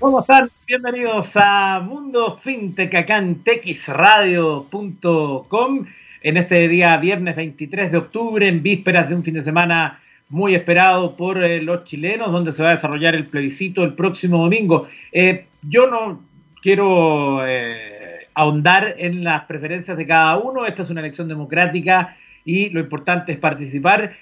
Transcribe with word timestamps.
¿Cómo 0.00 0.20
están? 0.20 0.48
Bienvenidos 0.64 1.32
a 1.34 1.80
Mundo 1.80 2.36
Fintech 2.36 2.94
acá 2.94 3.18
en 3.18 3.42
texradio.com 3.42 5.86
en 6.22 6.36
este 6.36 6.68
día 6.68 6.96
viernes 6.98 7.34
23 7.34 7.90
de 7.90 7.98
octubre, 7.98 8.46
en 8.46 8.62
vísperas 8.62 9.08
de 9.08 9.16
un 9.16 9.24
fin 9.24 9.34
de 9.34 9.40
semana 9.40 9.98
muy 10.28 10.54
esperado 10.54 11.16
por 11.16 11.42
eh, 11.42 11.60
los 11.62 11.82
chilenos, 11.82 12.30
donde 12.30 12.52
se 12.52 12.62
va 12.62 12.68
a 12.68 12.76
desarrollar 12.76 13.16
el 13.16 13.26
plebiscito 13.26 13.82
el 13.82 13.94
próximo 13.94 14.38
domingo. 14.38 14.86
Eh, 15.10 15.46
yo 15.62 15.88
no 15.88 16.22
quiero 16.62 17.44
eh, 17.44 18.28
ahondar 18.34 18.94
en 18.98 19.24
las 19.24 19.46
preferencias 19.46 19.96
de 19.96 20.06
cada 20.06 20.36
uno, 20.36 20.64
esta 20.64 20.84
es 20.84 20.90
una 20.90 21.00
elección 21.00 21.26
democrática 21.26 22.16
y 22.44 22.70
lo 22.70 22.78
importante 22.78 23.32
es 23.32 23.38
participar. 23.38 24.12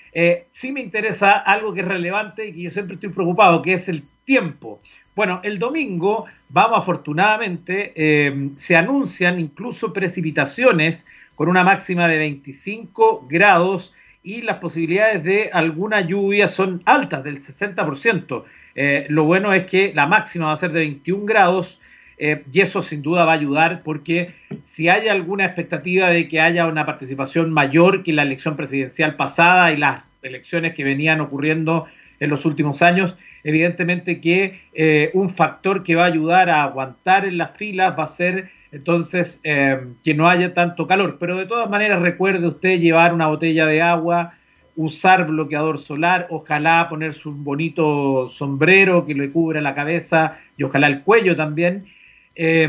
sí 0.53 0.73
me 0.73 0.81
interesa 0.81 1.33
algo 1.33 1.75
que 1.75 1.81
es 1.81 1.89
relevante 1.89 2.47
y 2.47 2.55
que 2.55 2.63
yo 2.63 2.71
siempre 2.71 2.95
estoy 2.95 3.11
preocupado, 3.11 3.61
que 3.61 3.75
es 3.75 3.91
el 3.91 4.05
tiempo. 4.25 4.81
Bueno, 5.17 5.41
el 5.43 5.59
domingo, 5.59 6.27
vamos 6.51 6.79
afortunadamente, 6.79 7.95
eh, 7.97 8.51
se 8.57 8.77
anuncian 8.77 9.41
incluso 9.41 9.95
precipitaciones 9.95 11.07
con 11.35 11.49
una 11.49 11.65
máxima 11.65 12.07
de 12.07 12.19
25 12.19 13.27
grados 13.27 13.95
y 14.23 14.43
las 14.43 14.59
posibilidades 14.59 15.25
de 15.25 15.49
alguna 15.51 16.03
lluvia 16.03 16.49
son 16.49 16.83
altas, 16.85 17.25
del 17.25 17.39
60%. 17.39 18.45
Eh, 18.75 19.07
lo 19.09 19.25
bueno 19.25 19.55
es 19.55 19.65
que 19.65 19.91
la 19.95 20.05
máxima 20.07 20.49
va 20.49 20.53
a 20.53 20.57
ser 20.57 20.73
de 20.73 20.81
21 20.81 21.25
grados 21.25 21.81
eh, 22.19 22.45
y 22.53 22.61
eso 22.61 22.83
sin 22.83 23.01
duda 23.01 23.25
va 23.25 23.33
a 23.33 23.37
ayudar 23.37 23.83
porque 23.83 24.35
si 24.65 24.91
hay 24.91 25.09
alguna 25.09 25.47
expectativa 25.47 26.11
de 26.11 26.29
que 26.29 26.43
haya 26.43 26.67
una 26.67 26.85
participación 26.85 27.51
mayor 27.51 28.03
que 28.03 28.13
la 28.13 28.23
elección 28.23 28.55
presidencial 28.55 29.17
pasada 29.17 29.73
y 29.73 29.79
las 29.79 30.05
elecciones 30.23 30.75
que 30.75 30.85
venían 30.85 31.23
ocurriendo 31.23 31.87
en 32.21 32.31
los 32.31 32.45
últimos 32.45 32.83
años, 32.83 33.17
evidentemente 33.45 34.21
que 34.21 34.61
eh, 34.75 35.11
un 35.15 35.31
factor 35.31 35.83
que 35.83 35.95
va 35.95 36.05
a 36.05 36.07
ayudar 36.07 36.51
a 36.51 36.65
aguantar 36.65 37.25
en 37.25 37.39
las 37.39 37.53
filas 37.53 37.99
va 37.99 38.05
a 38.05 38.09
ser 38.09 38.51
entonces 38.73 39.41
eh, 39.45 39.79
que 40.03 40.15
no 40.15 40.29
haya 40.29 40.55
tanto 40.55 40.87
calor. 40.87 41.17
Pero 41.19 41.37
de 41.37 41.47
todas 41.47 41.69
maneras 41.71 42.01
recuerde 42.01 42.47
usted 42.47 42.79
llevar 42.79 43.15
una 43.15 43.29
botella 43.29 43.67
de 43.67 43.83
agua, 43.83 44.33
usar 44.75 45.27
bloqueador 45.27 45.79
solar, 45.79 46.27
ojalá 46.31 46.89
ponerse 46.89 47.29
un 47.29 47.45
bonito 47.45 48.29
sombrero 48.29 49.05
que 49.05 49.15
le 49.15 49.31
cubra 49.31 49.61
la 49.61 49.75
cabeza 49.75 50.39
y 50.57 50.65
ojalá 50.65 50.87
el 50.89 51.03
cuello 51.03 51.37
también. 51.37 51.87
Eh, 52.35 52.69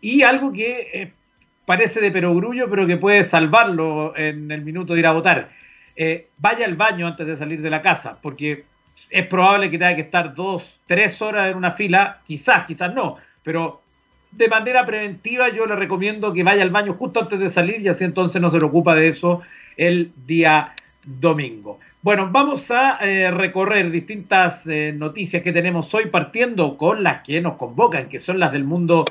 y 0.00 0.22
algo 0.22 0.52
que 0.52 1.12
parece 1.64 2.00
de 2.00 2.10
perogrullo, 2.10 2.68
pero 2.68 2.86
que 2.86 2.96
puede 2.96 3.24
salvarlo 3.24 4.14
en 4.16 4.50
el 4.50 4.62
minuto 4.62 4.92
de 4.92 5.00
ir 5.00 5.06
a 5.06 5.12
votar. 5.12 5.61
Vaya 6.38 6.64
al 6.64 6.76
baño 6.76 7.06
antes 7.06 7.26
de 7.26 7.36
salir 7.36 7.60
de 7.60 7.70
la 7.70 7.82
casa, 7.82 8.18
porque 8.20 8.64
es 9.10 9.26
probable 9.26 9.70
que 9.70 9.78
tenga 9.78 9.94
que 9.94 10.02
estar 10.02 10.34
dos, 10.34 10.78
tres 10.86 11.20
horas 11.22 11.50
en 11.50 11.56
una 11.56 11.70
fila, 11.70 12.20
quizás, 12.24 12.64
quizás 12.66 12.94
no, 12.94 13.16
pero 13.42 13.82
de 14.30 14.48
manera 14.48 14.84
preventiva 14.84 15.50
yo 15.50 15.66
le 15.66 15.76
recomiendo 15.76 16.32
que 16.32 16.42
vaya 16.42 16.62
al 16.62 16.70
baño 16.70 16.94
justo 16.94 17.20
antes 17.20 17.38
de 17.38 17.50
salir 17.50 17.80
y 17.82 17.88
así 17.88 18.04
entonces 18.04 18.40
no 18.40 18.50
se 18.50 18.58
ocupa 18.58 18.94
de 18.94 19.08
eso 19.08 19.42
el 19.76 20.12
día 20.26 20.74
domingo. 21.04 21.78
Bueno, 22.00 22.28
vamos 22.32 22.70
a 22.70 22.98
eh, 23.00 23.30
recorrer 23.30 23.90
distintas 23.90 24.66
eh, 24.66 24.92
noticias 24.96 25.42
que 25.42 25.52
tenemos 25.52 25.92
hoy 25.94 26.06
partiendo 26.06 26.76
con 26.76 27.02
las 27.02 27.22
que 27.22 27.40
nos 27.40 27.56
convocan, 27.56 28.08
que 28.08 28.18
son 28.18 28.40
las 28.40 28.52
del 28.52 28.64
mundo 28.64 29.04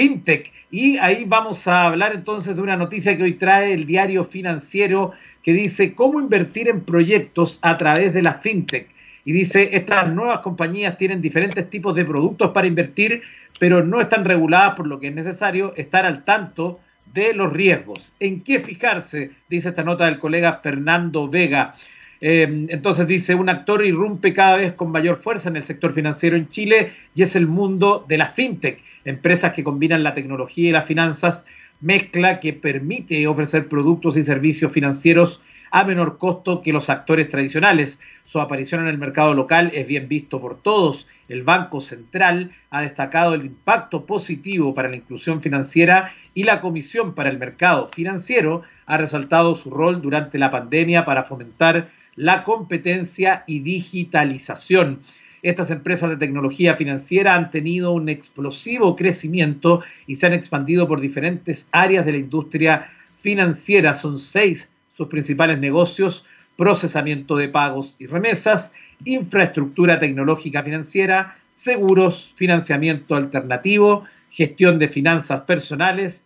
fintech. 0.00 0.50
Y 0.70 0.96
ahí 0.96 1.24
vamos 1.26 1.68
a 1.68 1.84
hablar 1.84 2.14
entonces 2.14 2.56
de 2.56 2.62
una 2.62 2.76
noticia 2.76 3.14
que 3.18 3.22
hoy 3.22 3.34
trae 3.34 3.74
el 3.74 3.84
diario 3.84 4.24
financiero 4.24 5.12
que 5.42 5.52
dice 5.52 5.92
cómo 5.92 6.20
invertir 6.20 6.68
en 6.68 6.80
proyectos 6.80 7.58
a 7.60 7.76
través 7.76 8.14
de 8.14 8.22
la 8.22 8.32
fintech 8.32 8.88
y 9.26 9.32
dice, 9.32 9.68
estas 9.72 10.10
nuevas 10.10 10.38
compañías 10.38 10.96
tienen 10.96 11.20
diferentes 11.20 11.68
tipos 11.68 11.94
de 11.94 12.06
productos 12.06 12.52
para 12.52 12.66
invertir, 12.66 13.20
pero 13.58 13.84
no 13.84 14.00
están 14.00 14.24
reguladas 14.24 14.74
por 14.74 14.86
lo 14.86 14.98
que 14.98 15.08
es 15.08 15.14
necesario 15.14 15.74
estar 15.76 16.06
al 16.06 16.24
tanto 16.24 16.80
de 17.12 17.34
los 17.34 17.52
riesgos. 17.52 18.14
¿En 18.20 18.40
qué 18.40 18.60
fijarse? 18.60 19.32
Dice 19.50 19.68
esta 19.68 19.82
nota 19.82 20.06
del 20.06 20.18
colega 20.18 20.60
Fernando 20.62 21.28
Vega. 21.28 21.74
Eh, 22.22 22.66
entonces 22.70 23.06
dice, 23.06 23.34
un 23.34 23.50
actor 23.50 23.84
irrumpe 23.84 24.32
cada 24.32 24.56
vez 24.56 24.72
con 24.72 24.90
mayor 24.90 25.18
fuerza 25.18 25.50
en 25.50 25.56
el 25.56 25.64
sector 25.64 25.92
financiero 25.92 26.36
en 26.36 26.48
Chile 26.48 26.92
y 27.14 27.22
es 27.22 27.36
el 27.36 27.46
mundo 27.46 28.04
de 28.08 28.18
la 28.18 28.26
fintech, 28.26 28.80
empresas 29.04 29.52
que 29.52 29.64
combinan 29.64 30.02
la 30.02 30.14
tecnología 30.14 30.68
y 30.68 30.72
las 30.72 30.86
finanzas, 30.86 31.44
mezcla 31.80 32.40
que 32.40 32.52
permite 32.52 33.26
ofrecer 33.26 33.68
productos 33.68 34.16
y 34.16 34.22
servicios 34.22 34.72
financieros 34.72 35.40
a 35.70 35.84
menor 35.84 36.18
costo 36.18 36.62
que 36.62 36.72
los 36.72 36.90
actores 36.90 37.30
tradicionales. 37.30 38.00
Su 38.24 38.40
aparición 38.40 38.82
en 38.82 38.88
el 38.88 38.98
mercado 38.98 39.34
local 39.34 39.70
es 39.74 39.86
bien 39.86 40.08
visto 40.08 40.40
por 40.40 40.60
todos. 40.60 41.06
El 41.28 41.42
Banco 41.42 41.80
Central 41.80 42.50
ha 42.70 42.82
destacado 42.82 43.34
el 43.34 43.44
impacto 43.44 44.04
positivo 44.04 44.74
para 44.74 44.88
la 44.88 44.96
inclusión 44.96 45.40
financiera 45.40 46.12
y 46.34 46.44
la 46.44 46.60
Comisión 46.60 47.14
para 47.14 47.30
el 47.30 47.38
Mercado 47.38 47.88
Financiero 47.88 48.62
ha 48.86 48.96
resaltado 48.96 49.56
su 49.56 49.70
rol 49.70 50.02
durante 50.02 50.38
la 50.38 50.50
pandemia 50.50 51.04
para 51.04 51.24
fomentar 51.24 51.88
la 52.16 52.42
competencia 52.42 53.44
y 53.46 53.60
digitalización. 53.60 55.00
Estas 55.42 55.70
empresas 55.70 56.10
de 56.10 56.16
tecnología 56.16 56.76
financiera 56.76 57.34
han 57.34 57.50
tenido 57.50 57.92
un 57.92 58.08
explosivo 58.08 58.94
crecimiento 58.94 59.82
y 60.06 60.16
se 60.16 60.26
han 60.26 60.34
expandido 60.34 60.86
por 60.86 61.00
diferentes 61.00 61.66
áreas 61.72 62.04
de 62.04 62.12
la 62.12 62.18
industria 62.18 62.90
financiera. 63.20 63.94
Son 63.94 64.18
seis 64.18 64.68
sus 64.94 65.08
principales 65.08 65.58
negocios, 65.58 66.26
procesamiento 66.56 67.36
de 67.36 67.48
pagos 67.48 67.96
y 67.98 68.06
remesas, 68.06 68.74
infraestructura 69.06 69.98
tecnológica 69.98 70.62
financiera, 70.62 71.38
seguros, 71.54 72.34
financiamiento 72.36 73.14
alternativo, 73.14 74.04
gestión 74.30 74.78
de 74.78 74.88
finanzas 74.88 75.40
personales 75.42 76.24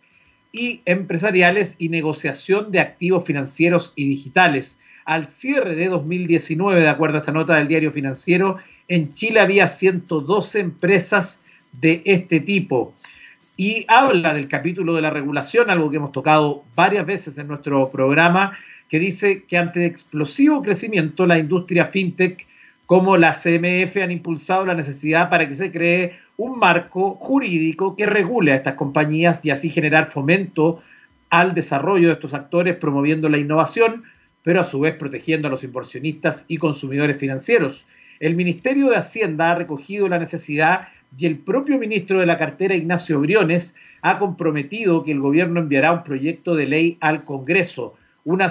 y 0.51 0.81
empresariales 0.85 1.75
y 1.79 1.87
negociación 1.89 2.71
de 2.71 2.81
activos 2.81 3.23
financieros 3.23 3.93
y 3.95 4.07
digitales. 4.09 4.77
Al 5.05 5.27
cierre 5.27 5.75
de 5.75 5.87
2019, 5.87 6.81
de 6.81 6.89
acuerdo 6.89 7.17
a 7.17 7.19
esta 7.19 7.31
nota 7.31 7.55
del 7.55 7.67
diario 7.67 7.91
financiero, 7.91 8.57
en 8.87 9.13
Chile 9.13 9.39
había 9.39 9.67
112 9.67 10.59
empresas 10.59 11.41
de 11.71 12.01
este 12.05 12.39
tipo. 12.39 12.93
Y 13.57 13.85
habla 13.87 14.33
del 14.33 14.47
capítulo 14.47 14.93
de 14.93 15.01
la 15.01 15.09
regulación, 15.09 15.69
algo 15.69 15.89
que 15.89 15.97
hemos 15.97 16.11
tocado 16.11 16.63
varias 16.75 17.05
veces 17.05 17.37
en 17.37 17.47
nuestro 17.47 17.89
programa, 17.89 18.57
que 18.89 18.99
dice 18.99 19.43
que 19.43 19.57
ante 19.57 19.85
explosivo 19.85 20.61
crecimiento 20.61 21.25
la 21.25 21.39
industria 21.39 21.85
fintech 21.85 22.45
como 22.85 23.17
la 23.17 23.33
CMF 23.33 23.97
han 23.97 24.11
impulsado 24.11 24.65
la 24.65 24.75
necesidad 24.75 25.29
para 25.29 25.49
que 25.49 25.55
se 25.55 25.71
cree 25.71 26.19
un 26.37 26.59
marco 26.59 27.15
jurídico 27.15 27.95
que 27.95 28.05
regule 28.05 28.51
a 28.51 28.55
estas 28.55 28.75
compañías 28.75 29.43
y 29.43 29.49
así 29.49 29.69
generar 29.69 30.11
fomento 30.11 30.81
al 31.29 31.55
desarrollo 31.55 32.09
de 32.09 32.13
estos 32.13 32.33
actores 32.33 32.75
promoviendo 32.75 33.27
la 33.29 33.37
innovación, 33.37 34.03
pero 34.43 34.61
a 34.61 34.65
su 34.65 34.79
vez 34.79 34.95
protegiendo 34.95 35.47
a 35.47 35.51
los 35.51 35.63
inversionistas 35.63 36.45
y 36.47 36.57
consumidores 36.57 37.17
financieros. 37.17 37.85
El 38.19 38.35
Ministerio 38.35 38.89
de 38.89 38.97
Hacienda 38.97 39.51
ha 39.51 39.55
recogido 39.55 40.07
la 40.07 40.19
necesidad 40.19 40.87
y 41.17 41.25
el 41.25 41.37
propio 41.37 41.77
ministro 41.77 42.19
de 42.19 42.25
la 42.25 42.37
cartera, 42.37 42.75
Ignacio 42.75 43.19
Briones, 43.19 43.75
ha 44.01 44.19
comprometido 44.19 45.03
que 45.03 45.11
el 45.11 45.19
gobierno 45.19 45.59
enviará 45.59 45.91
un 45.91 46.03
proyecto 46.03 46.55
de 46.55 46.65
ley 46.65 46.97
al 46.99 47.23
Congreso 47.23 47.95
una, 48.25 48.47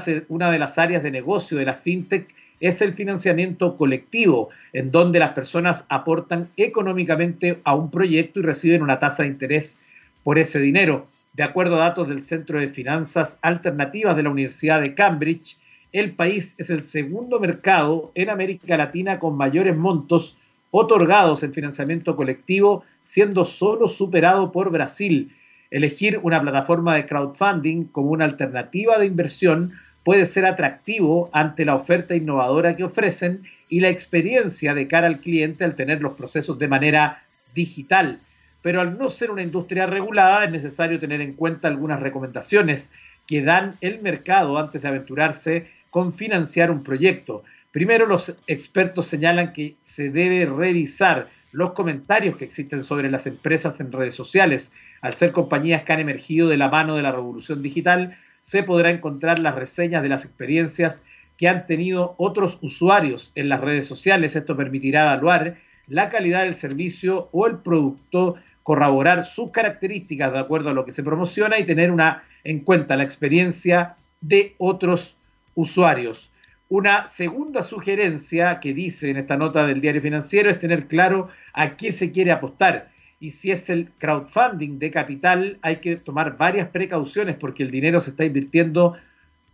de 0.52 0.58
las 0.58 0.78
áreas 0.78 1.02
de 1.02 1.10
negocio 1.10 1.58
de 1.58 1.64
la 1.64 1.74
fintech 1.74 2.28
es 2.60 2.80
el 2.80 2.94
financiamiento 2.94 3.76
colectivo, 3.76 4.50
en 4.72 4.90
donde 4.90 5.18
las 5.18 5.34
personas 5.34 5.84
aportan 5.88 6.48
económicamente 6.56 7.58
a 7.64 7.74
un 7.74 7.90
proyecto 7.90 8.38
y 8.38 8.44
reciben 8.44 8.82
una 8.82 9.00
tasa 9.00 9.24
de 9.24 9.28
interés 9.28 9.78
por 10.22 10.38
ese 10.38 10.60
dinero. 10.60 11.08
De 11.32 11.42
acuerdo 11.42 11.74
a 11.74 11.86
datos 11.88 12.08
del 12.08 12.22
Centro 12.22 12.60
de 12.60 12.68
Finanzas 12.68 13.38
Alternativas 13.42 14.16
de 14.16 14.22
la 14.22 14.30
Universidad 14.30 14.80
de 14.80 14.94
Cambridge, 14.94 15.58
el 15.94 16.12
país 16.12 16.54
es 16.58 16.68
el 16.68 16.82
segundo 16.82 17.40
mercado 17.40 18.12
en 18.14 18.28
América 18.28 18.76
Latina 18.76 19.18
con 19.18 19.36
mayores 19.36 19.76
montos 19.76 20.36
otorgados 20.70 21.42
en 21.42 21.54
financiamiento 21.54 22.16
colectivo, 22.16 22.84
siendo 23.04 23.44
solo 23.44 23.88
superado 23.88 24.52
por 24.52 24.70
Brasil, 24.70 25.32
Elegir 25.74 26.20
una 26.22 26.40
plataforma 26.40 26.94
de 26.94 27.04
crowdfunding 27.04 27.86
como 27.86 28.10
una 28.10 28.26
alternativa 28.26 28.96
de 28.96 29.06
inversión 29.06 29.72
puede 30.04 30.24
ser 30.24 30.46
atractivo 30.46 31.30
ante 31.32 31.64
la 31.64 31.74
oferta 31.74 32.14
innovadora 32.14 32.76
que 32.76 32.84
ofrecen 32.84 33.42
y 33.68 33.80
la 33.80 33.88
experiencia 33.88 34.72
de 34.72 34.86
cara 34.86 35.08
al 35.08 35.18
cliente 35.18 35.64
al 35.64 35.74
tener 35.74 36.00
los 36.00 36.12
procesos 36.12 36.60
de 36.60 36.68
manera 36.68 37.24
digital. 37.56 38.20
Pero 38.62 38.80
al 38.80 38.96
no 38.96 39.10
ser 39.10 39.32
una 39.32 39.42
industria 39.42 39.86
regulada 39.86 40.44
es 40.44 40.52
necesario 40.52 41.00
tener 41.00 41.20
en 41.20 41.32
cuenta 41.32 41.66
algunas 41.66 41.98
recomendaciones 41.98 42.92
que 43.26 43.42
dan 43.42 43.74
el 43.80 44.00
mercado 44.00 44.58
antes 44.58 44.80
de 44.80 44.86
aventurarse 44.86 45.66
con 45.94 46.12
financiar 46.12 46.72
un 46.72 46.82
proyecto. 46.82 47.44
Primero, 47.70 48.04
los 48.06 48.34
expertos 48.48 49.06
señalan 49.06 49.52
que 49.52 49.76
se 49.84 50.10
debe 50.10 50.44
revisar 50.44 51.28
los 51.52 51.70
comentarios 51.70 52.36
que 52.36 52.44
existen 52.44 52.82
sobre 52.82 53.08
las 53.12 53.28
empresas 53.28 53.78
en 53.78 53.92
redes 53.92 54.16
sociales. 54.16 54.72
Al 55.02 55.14
ser 55.14 55.30
compañías 55.30 55.84
que 55.84 55.92
han 55.92 56.00
emergido 56.00 56.48
de 56.48 56.56
la 56.56 56.68
mano 56.68 56.96
de 56.96 57.02
la 57.02 57.12
revolución 57.12 57.62
digital, 57.62 58.16
se 58.42 58.64
podrá 58.64 58.90
encontrar 58.90 59.38
las 59.38 59.54
reseñas 59.54 60.02
de 60.02 60.08
las 60.08 60.24
experiencias 60.24 61.04
que 61.38 61.46
han 61.46 61.68
tenido 61.68 62.16
otros 62.18 62.58
usuarios 62.60 63.30
en 63.36 63.48
las 63.48 63.60
redes 63.60 63.86
sociales. 63.86 64.34
Esto 64.34 64.56
permitirá 64.56 65.02
evaluar 65.02 65.58
la 65.86 66.08
calidad 66.08 66.42
del 66.42 66.56
servicio 66.56 67.28
o 67.30 67.46
el 67.46 67.58
producto, 67.58 68.34
corroborar 68.64 69.24
sus 69.24 69.52
características 69.52 70.32
de 70.32 70.40
acuerdo 70.40 70.70
a 70.70 70.74
lo 70.74 70.84
que 70.84 70.90
se 70.90 71.04
promociona 71.04 71.56
y 71.56 71.66
tener 71.66 71.92
una, 71.92 72.24
en 72.42 72.64
cuenta 72.64 72.96
la 72.96 73.04
experiencia 73.04 73.94
de 74.20 74.56
otros 74.58 75.18
usuarios. 75.54 76.32
Una 76.68 77.06
segunda 77.06 77.62
sugerencia 77.62 78.58
que 78.58 78.72
dice 78.72 79.10
en 79.10 79.18
esta 79.18 79.36
nota 79.36 79.66
del 79.66 79.80
diario 79.80 80.00
financiero 80.00 80.50
es 80.50 80.58
tener 80.58 80.86
claro 80.86 81.28
a 81.52 81.76
qué 81.76 81.92
se 81.92 82.10
quiere 82.10 82.32
apostar. 82.32 82.88
Y 83.20 83.30
si 83.30 83.50
es 83.50 83.70
el 83.70 83.90
crowdfunding 83.98 84.78
de 84.78 84.90
capital, 84.90 85.58
hay 85.62 85.76
que 85.76 85.96
tomar 85.96 86.36
varias 86.36 86.68
precauciones 86.68 87.36
porque 87.36 87.62
el 87.62 87.70
dinero 87.70 88.00
se 88.00 88.10
está 88.10 88.24
invirtiendo, 88.24 88.96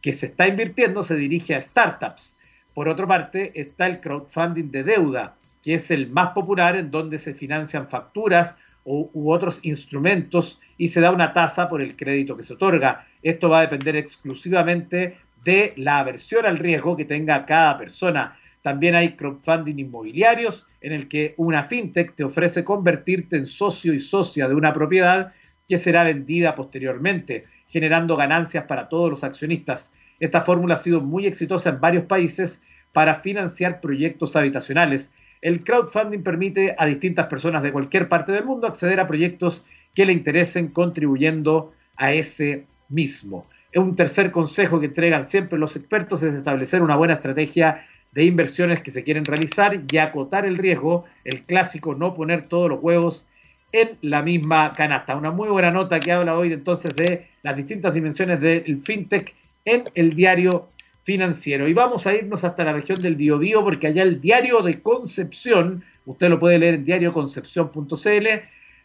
que 0.00 0.12
se 0.12 0.26
está 0.26 0.49
invirtiendo 0.49 1.02
se 1.02 1.17
dirige 1.17 1.55
a 1.55 1.61
startups. 1.61 2.38
Por 2.75 2.88
otra 2.88 3.06
parte, 3.06 3.52
está 3.61 3.87
el 3.87 4.00
crowdfunding 4.00 4.70
de 4.70 4.85
deuda, 4.85 5.37
que 5.62 5.75
es 5.75 5.91
el 5.91 6.08
más 6.11 6.31
popular 6.31 6.76
en 6.76 6.91
donde 6.91 7.19
se 7.19 7.35
financian 7.35 7.88
facturas 7.88 8.56
u 8.85 9.31
otros 9.31 9.61
instrumentos 9.62 10.58
y 10.79 10.88
se 10.88 11.00
da 11.00 11.11
una 11.11 11.32
tasa 11.32 11.69
por 11.69 11.82
el 11.82 11.97
crédito 11.97 12.37
que 12.37 12.44
se 12.44 12.55
otorga. 12.55 13.06
Esto 13.23 13.50
va 13.50 13.58
a 13.58 13.62
depender 13.62 13.97
exclusivamente 13.97 15.19
de 15.44 15.72
la 15.76 15.98
aversión 15.98 16.46
al 16.46 16.58
riesgo 16.58 16.96
que 16.96 17.04
tenga 17.04 17.42
cada 17.42 17.78
persona. 17.78 18.37
También 18.62 18.94
hay 18.94 19.16
crowdfunding 19.16 19.78
inmobiliarios 19.78 20.66
en 20.81 20.92
el 20.92 21.08
que 21.08 21.34
una 21.37 21.64
fintech 21.64 22.14
te 22.14 22.25
ofrece 22.25 22.64
convertirte 22.64 23.37
en 23.37 23.46
socio 23.46 23.94
y 23.94 24.00
socia 24.00 24.48
de 24.48 24.54
una 24.54 24.72
propiedad 24.72 25.32
que 25.69 25.78
será 25.78 26.04
vendida 26.04 26.54
posteriormente, 26.54 27.44
generando 27.69 28.16
ganancias 28.16 28.64
para 28.64 28.88
todos 28.88 29.08
los 29.08 29.25
accionistas. 29.25 29.92
Esta 30.19 30.42
fórmula 30.42 30.75
ha 30.75 30.78
sido 30.78 31.00
muy 31.00 31.26
exitosa 31.26 31.70
en 31.70 31.81
varios 31.81 32.04
países 32.04 32.62
para 32.92 33.14
financiar 33.16 33.81
proyectos 33.81 34.37
habitacionales. 34.37 35.10
El 35.40 35.64
crowdfunding 35.64 36.22
permite 36.22 36.75
a 36.76 36.84
distintas 36.87 37.28
personas 37.28 37.62
de 37.62 37.72
cualquier 37.72 38.08
parte 38.08 38.32
del 38.32 38.44
mundo 38.44 38.66
acceder 38.66 39.00
a 39.00 39.06
proyectos 39.06 39.64
que 39.94 40.04
le 40.04 40.12
interesen 40.12 40.69
contribuyendo 40.69 41.72
a 41.96 42.12
ese 42.12 42.66
mismo. 42.88 43.46
Un 43.75 43.94
tercer 43.94 44.32
consejo 44.32 44.81
que 44.81 44.87
entregan 44.87 45.25
siempre 45.25 45.58
los 45.58 45.76
expertos 45.76 46.22
es 46.22 46.34
establecer 46.34 46.82
una 46.82 46.96
buena 46.96 47.14
estrategia 47.14 47.87
de 48.12 48.25
inversiones 48.25 48.81
que 48.81 48.90
se 48.90 49.05
quieren 49.05 49.25
realizar 49.25 49.81
y 49.90 49.99
acotar 49.99 50.44
el 50.44 50.58
riesgo, 50.58 51.05
el 51.25 51.43
clásico 51.43 51.94
no 51.94 52.14
poner 52.14 52.46
todos 52.46 52.69
los 52.69 52.82
huevos 52.82 53.28
en 53.72 53.90
la 54.02 54.22
misma 54.22 54.75
canasta. 54.75 55.14
Una 55.14 55.31
muy 55.31 55.49
buena 55.49 55.70
nota 55.70 56.00
que 56.00 56.11
habla 56.11 56.37
hoy 56.37 56.52
entonces 56.52 56.94
de 56.96 57.28
las 57.43 57.56
distintas 57.56 57.94
dimensiones 57.94 58.40
del 58.40 58.82
fintech 58.84 59.34
en 59.64 59.84
el 59.94 60.16
diario 60.16 60.69
financiero. 61.02 61.69
Y 61.69 61.73
vamos 61.73 62.08
a 62.08 62.14
irnos 62.14 62.43
hasta 62.43 62.64
la 62.64 62.73
región 62.73 63.00
del 63.00 63.14
Biobío 63.14 63.62
porque 63.62 63.87
allá 63.87 64.02
el 64.02 64.20
diario 64.20 64.62
de 64.62 64.82
Concepción, 64.82 65.84
usted 66.06 66.28
lo 66.28 66.40
puede 66.40 66.58
leer 66.58 66.75
en 66.75 66.84
diarioconcepción.cl, 66.84 68.26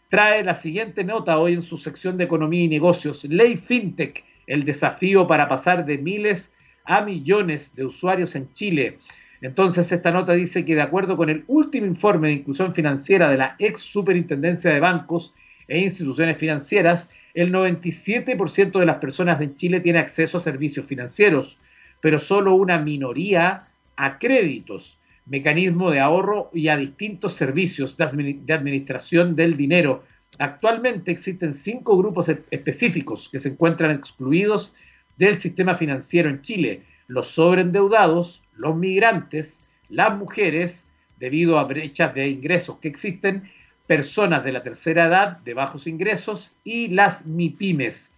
trae 0.08 0.44
la 0.44 0.54
siguiente 0.54 1.02
nota 1.02 1.38
hoy 1.38 1.54
en 1.54 1.62
su 1.62 1.76
sección 1.76 2.16
de 2.16 2.24
economía 2.24 2.62
y 2.62 2.68
negocios. 2.68 3.24
Ley 3.24 3.56
FinTech 3.56 4.24
el 4.46 4.64
desafío 4.64 5.26
para 5.26 5.48
pasar 5.48 5.84
de 5.86 5.98
miles 5.98 6.52
a 6.84 7.00
millones 7.00 7.74
de 7.74 7.84
usuarios 7.84 8.34
en 8.34 8.52
Chile. 8.54 8.98
Entonces, 9.40 9.92
esta 9.92 10.10
nota 10.10 10.32
dice 10.32 10.64
que 10.64 10.74
de 10.74 10.82
acuerdo 10.82 11.16
con 11.16 11.28
el 11.28 11.44
último 11.46 11.86
informe 11.86 12.28
de 12.28 12.34
inclusión 12.34 12.74
financiera 12.74 13.28
de 13.28 13.36
la 13.36 13.56
ex 13.58 13.80
Superintendencia 13.80 14.72
de 14.72 14.80
Bancos 14.80 15.34
e 15.68 15.78
Instituciones 15.78 16.38
Financieras, 16.38 17.08
el 17.34 17.52
97% 17.52 18.78
de 18.78 18.86
las 18.86 18.96
personas 18.96 19.40
en 19.40 19.56
Chile 19.56 19.80
tiene 19.80 19.98
acceso 19.98 20.38
a 20.38 20.40
servicios 20.40 20.86
financieros, 20.86 21.58
pero 22.00 22.18
solo 22.18 22.54
una 22.54 22.78
minoría 22.78 23.64
a 23.96 24.18
créditos, 24.18 24.98
mecanismo 25.26 25.90
de 25.90 26.00
ahorro 26.00 26.50
y 26.52 26.68
a 26.68 26.76
distintos 26.76 27.34
servicios 27.34 27.96
de 27.96 28.52
administración 28.54 29.36
del 29.36 29.56
dinero, 29.56 30.04
Actualmente 30.38 31.10
existen 31.10 31.54
cinco 31.54 31.96
grupos 31.96 32.28
e-, 32.28 32.42
específicos 32.50 33.28
que 33.28 33.40
se 33.40 33.50
encuentran 33.50 33.90
excluidos 33.90 34.74
del 35.16 35.38
sistema 35.38 35.76
financiero 35.76 36.28
en 36.28 36.42
Chile. 36.42 36.82
Los 37.08 37.28
sobreendeudados, 37.28 38.42
los 38.54 38.76
migrantes, 38.76 39.60
las 39.88 40.16
mujeres, 40.16 40.84
debido 41.18 41.58
a 41.58 41.64
brechas 41.64 42.14
de 42.14 42.28
ingresos 42.28 42.78
que 42.78 42.88
existen, 42.88 43.50
personas 43.86 44.44
de 44.44 44.52
la 44.52 44.60
tercera 44.60 45.06
edad 45.06 45.38
de 45.38 45.54
bajos 45.54 45.86
ingresos 45.86 46.52
y 46.64 46.88
las 46.88 47.24
MIPIMES. 47.24 48.12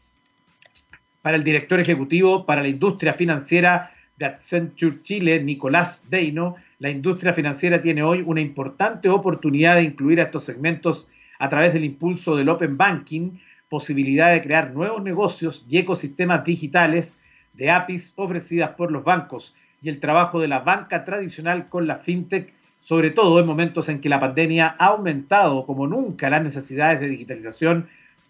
Para 1.23 1.37
el 1.37 1.45
director 1.45 1.79
ejecutivo 1.79 2.47
para 2.47 2.63
la 2.63 2.69
industria 2.69 3.15
financiera 3.15 3.93
de 4.17 4.27
Accenture 4.27 5.03
Chile, 5.03 5.43
Nicolás 5.43 6.03
Deino, 6.09 6.57
la 6.79 6.91
industria 6.91 7.33
financiera 7.33 7.83
tiene 7.83 8.03
hoy 8.03 8.23
una 8.25 8.41
importante 8.41 9.09
oportunidad 9.09 9.77
de 9.77 9.83
incluir 9.83 10.21
a 10.21 10.25
estos 10.25 10.45
segmentos 10.45 11.09
a 11.39 11.49
través 11.49 11.73
del 11.73 11.85
impulso 11.85 12.37
del 12.37 12.49
Open 12.49 12.77
Banking, 12.77 13.39
posibilidad 13.69 14.33
de 14.33 14.43
crear 14.43 14.73
nuevos 14.73 15.03
negocios 15.03 15.65
y 15.69 15.79
ecosistemas 15.79 16.45
digitales 16.45 17.19
de 17.55 17.71
APIs 17.71 18.13
ofrecidas 18.17 18.71
por 18.71 18.91
los 18.91 19.05
bancos 19.05 19.55
y 19.83 19.89
el 19.89 20.01
trabajo 20.01 20.41
de 20.41 20.49
la 20.49 20.61
banca 20.61 21.05
tradicional 21.05 21.69
con 21.69 21.87
la 21.87 21.97
fintech, 21.97 22.53
sobre 22.81 23.11
todo 23.11 23.39
en 23.41 23.47
momentos 23.47 23.89
en 23.89 24.01
que 24.01 24.09
la 24.09 24.21
pandemia 24.21 24.77
ha 24.79 24.87
aumentado 24.87 25.67
como 25.67 25.87
nunca 25.87 26.31
las 26.31 26.43
necesidades 26.43 27.01
de 27.01 27.09
digitalización 27.09 27.89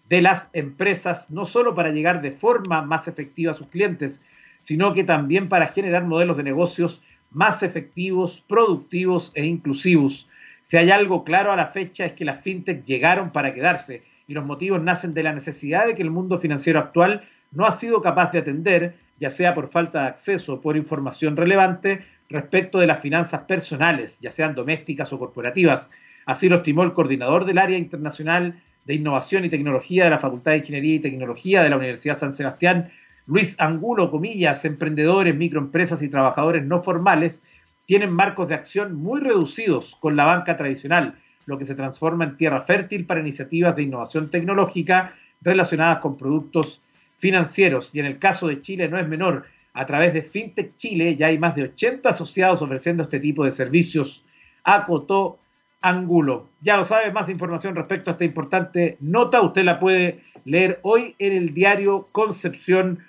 de 0.09 0.21
las 0.21 0.49
empresas, 0.53 1.29
no 1.29 1.45
solo 1.45 1.75
para 1.75 1.91
llegar 1.91 2.21
de 2.21 2.31
forma 2.31 2.81
más 2.81 3.07
efectiva 3.07 3.53
a 3.53 3.55
sus 3.55 3.67
clientes, 3.67 4.21
sino 4.61 4.93
que 4.93 5.03
también 5.03 5.47
para 5.47 5.67
generar 5.67 6.03
modelos 6.03 6.35
de 6.37 6.43
negocios 6.43 7.01
más 7.31 7.63
efectivos, 7.63 8.43
productivos 8.47 9.31
e 9.35 9.45
inclusivos. 9.45 10.27
Si 10.69 10.77
hay 10.77 10.91
algo 10.91 11.23
claro 11.23 11.51
a 11.51 11.55
la 11.55 11.65
fecha 11.65 12.05
es 12.05 12.13
que 12.13 12.23
las 12.23 12.41
fintech 12.41 12.85
llegaron 12.85 13.31
para 13.31 13.55
quedarse 13.55 14.03
y 14.27 14.35
los 14.35 14.45
motivos 14.45 14.79
nacen 14.79 15.15
de 15.15 15.23
la 15.23 15.33
necesidad 15.33 15.87
de 15.87 15.95
que 15.95 16.03
el 16.03 16.11
mundo 16.11 16.37
financiero 16.37 16.77
actual 16.77 17.23
no 17.51 17.65
ha 17.65 17.71
sido 17.71 18.03
capaz 18.03 18.31
de 18.31 18.37
atender, 18.37 18.93
ya 19.19 19.31
sea 19.31 19.55
por 19.55 19.71
falta 19.71 20.03
de 20.03 20.09
acceso 20.09 20.53
o 20.53 20.61
por 20.61 20.77
información 20.77 21.35
relevante 21.35 22.05
respecto 22.29 22.77
de 22.77 22.85
las 22.85 22.99
finanzas 22.99 23.41
personales, 23.45 24.19
ya 24.21 24.31
sean 24.31 24.53
domésticas 24.53 25.11
o 25.11 25.17
corporativas. 25.17 25.89
Así 26.27 26.49
lo 26.49 26.57
estimó 26.57 26.83
el 26.83 26.93
coordinador 26.93 27.45
del 27.45 27.57
área 27.57 27.79
internacional 27.79 28.61
de 28.85 28.93
innovación 28.93 29.45
y 29.45 29.49
tecnología 29.49 30.03
de 30.03 30.11
la 30.11 30.19
Facultad 30.19 30.51
de 30.51 30.59
Ingeniería 30.59 30.95
y 30.97 30.99
Tecnología 30.99 31.63
de 31.63 31.71
la 31.71 31.77
Universidad 31.77 32.15
San 32.15 32.31
Sebastián, 32.31 32.91
Luis 33.25 33.55
Angulo, 33.59 34.11
comillas, 34.11 34.63
emprendedores, 34.65 35.35
microempresas 35.35 36.03
y 36.03 36.09
trabajadores 36.09 36.63
no 36.63 36.83
formales 36.83 37.41
tienen 37.89 38.13
marcos 38.13 38.47
de 38.47 38.53
acción 38.53 38.93
muy 38.93 39.19
reducidos 39.19 39.95
con 39.95 40.15
la 40.15 40.23
banca 40.23 40.55
tradicional, 40.55 41.15
lo 41.47 41.57
que 41.57 41.65
se 41.65 41.73
transforma 41.73 42.23
en 42.23 42.37
tierra 42.37 42.61
fértil 42.61 43.07
para 43.07 43.19
iniciativas 43.19 43.75
de 43.75 43.81
innovación 43.81 44.29
tecnológica 44.29 45.15
relacionadas 45.41 45.97
con 45.97 46.15
productos 46.15 46.83
financieros. 47.17 47.95
Y 47.95 47.99
en 47.99 48.05
el 48.05 48.19
caso 48.19 48.47
de 48.47 48.61
Chile 48.61 48.87
no 48.89 48.99
es 48.99 49.07
menor. 49.07 49.45
A 49.73 49.87
través 49.87 50.13
de 50.13 50.21
FinTech 50.21 50.75
Chile 50.75 51.15
ya 51.15 51.25
hay 51.25 51.39
más 51.39 51.55
de 51.55 51.63
80 51.63 52.09
asociados 52.09 52.61
ofreciendo 52.61 53.01
este 53.01 53.19
tipo 53.19 53.43
de 53.43 53.51
servicios. 53.51 54.23
Acotó 54.63 55.39
Angulo. 55.81 56.47
Ya 56.61 56.77
lo 56.77 56.83
sabe, 56.83 57.11
más 57.11 57.27
información 57.27 57.75
respecto 57.75 58.11
a 58.11 58.13
esta 58.13 58.23
importante 58.23 58.97
nota 58.99 59.41
usted 59.41 59.63
la 59.63 59.79
puede 59.79 60.21
leer 60.45 60.79
hoy 60.83 61.15
en 61.17 61.33
el 61.33 61.55
diario 61.55 62.07
Concepción.cl. 62.11 63.01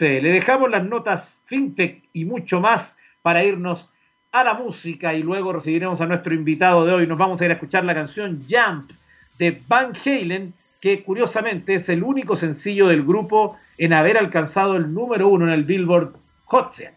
Le 0.00 0.32
dejamos 0.32 0.70
las 0.70 0.84
notas 0.84 1.40
FinTech 1.46 2.02
y 2.12 2.26
mucho 2.26 2.60
más 2.60 2.98
para 3.22 3.44
irnos 3.44 3.88
a 4.32 4.44
la 4.44 4.54
música 4.54 5.14
y 5.14 5.22
luego 5.22 5.52
recibiremos 5.52 6.00
a 6.00 6.06
nuestro 6.06 6.34
invitado 6.34 6.86
de 6.86 6.92
hoy. 6.92 7.06
Nos 7.06 7.18
vamos 7.18 7.40
a 7.40 7.44
ir 7.44 7.50
a 7.50 7.54
escuchar 7.54 7.84
la 7.84 7.94
canción 7.94 8.44
Jump 8.48 8.92
de 9.38 9.60
Van 9.66 9.92
Halen, 10.04 10.54
que 10.80 11.02
curiosamente 11.02 11.74
es 11.74 11.88
el 11.88 12.02
único 12.02 12.36
sencillo 12.36 12.88
del 12.88 13.04
grupo 13.04 13.56
en 13.76 13.92
haber 13.92 14.18
alcanzado 14.18 14.76
el 14.76 14.92
número 14.94 15.28
uno 15.28 15.46
en 15.46 15.52
el 15.52 15.64
Billboard 15.64 16.14
Hot 16.46 16.74
100. 16.74 16.92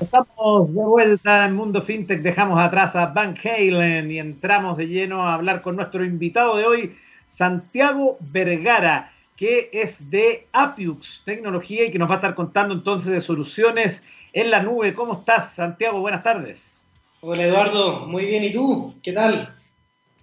Estamos 0.00 0.74
de 0.74 0.82
vuelta 0.82 1.44
en 1.44 1.54
Mundo 1.54 1.82
FinTech, 1.82 2.22
dejamos 2.22 2.58
atrás 2.58 2.96
a 2.96 3.06
Van 3.06 3.36
Halen 3.36 4.10
y 4.10 4.18
entramos 4.18 4.76
de 4.76 4.88
lleno 4.88 5.22
a 5.22 5.34
hablar 5.34 5.62
con 5.62 5.76
nuestro 5.76 6.04
invitado 6.04 6.56
de 6.56 6.64
hoy, 6.64 6.96
Santiago 7.28 8.16
Vergara, 8.20 9.12
que 9.36 9.70
es 9.72 10.10
de 10.10 10.46
Apiux 10.52 11.22
Tecnología 11.24 11.84
y 11.84 11.90
que 11.90 11.98
nos 11.98 12.08
va 12.08 12.14
a 12.14 12.16
estar 12.16 12.34
contando 12.34 12.74
entonces 12.74 13.12
de 13.12 13.20
soluciones 13.20 14.02
en 14.32 14.50
la 14.50 14.62
nube. 14.62 14.94
¿Cómo 14.94 15.14
estás, 15.14 15.54
Santiago? 15.54 16.00
Buenas 16.00 16.22
tardes. 16.22 16.74
Hola, 17.20 17.44
Eduardo. 17.44 18.06
Muy 18.06 18.26
bien. 18.26 18.44
¿Y 18.44 18.52
tú? 18.52 18.94
¿Qué 19.02 19.12
tal? 19.12 19.54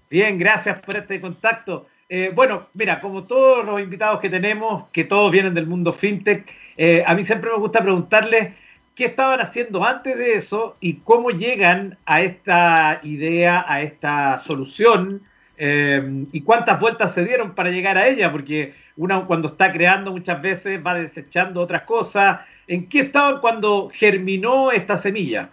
Bien, 0.10 0.38
gracias 0.38 0.82
por 0.82 0.98
este 0.98 1.22
contacto. 1.22 1.88
Eh, 2.10 2.32
bueno, 2.34 2.63
mira, 2.74 3.00
como 3.00 3.25
todos 3.25 3.63
los 3.63 3.80
invitados 3.80 4.20
que 4.20 4.30
tenemos, 4.30 4.89
que 4.92 5.04
todos 5.04 5.32
vienen 5.32 5.54
del 5.54 5.68
mundo 5.68 5.94
fintech, 5.94 6.51
eh, 6.75 7.04
a 7.06 7.13
mí 7.13 7.24
siempre 7.24 7.51
me 7.51 7.58
gusta 7.58 7.82
preguntarles 7.82 8.54
qué 8.96 9.06
estaban 9.06 9.39
haciendo 9.39 9.86
antes 9.86 10.18
de 10.18 10.34
eso 10.34 10.75
y 10.80 10.96
cómo 10.96 11.30
llegan 11.30 11.98
a 12.06 12.22
esta 12.22 13.00
idea, 13.04 13.63
a 13.68 13.82
esta 13.82 14.39
solución 14.39 15.22
eh, 15.60 16.25
y 16.32 16.42
cuántas 16.42 16.80
vueltas 16.80 17.13
se 17.13 17.24
dieron 17.24 17.54
para 17.54 17.70
llegar 17.70 17.98
a 17.98 18.08
ella, 18.08 18.32
porque 18.32 18.74
uno 18.98 19.28
cuando 19.28 19.50
está 19.50 19.72
creando 19.72 20.12
muchas 20.12 20.42
veces 20.42 20.80
va 20.84 20.96
desechando 20.96 21.62
otras 21.62 21.84
cosas, 21.84 22.39
¿En 22.70 22.88
qué 22.88 23.00
estaban 23.00 23.42
cuando 23.42 23.89
germinó 23.89 24.72
esta 24.72 24.96
semilla? 24.96 25.50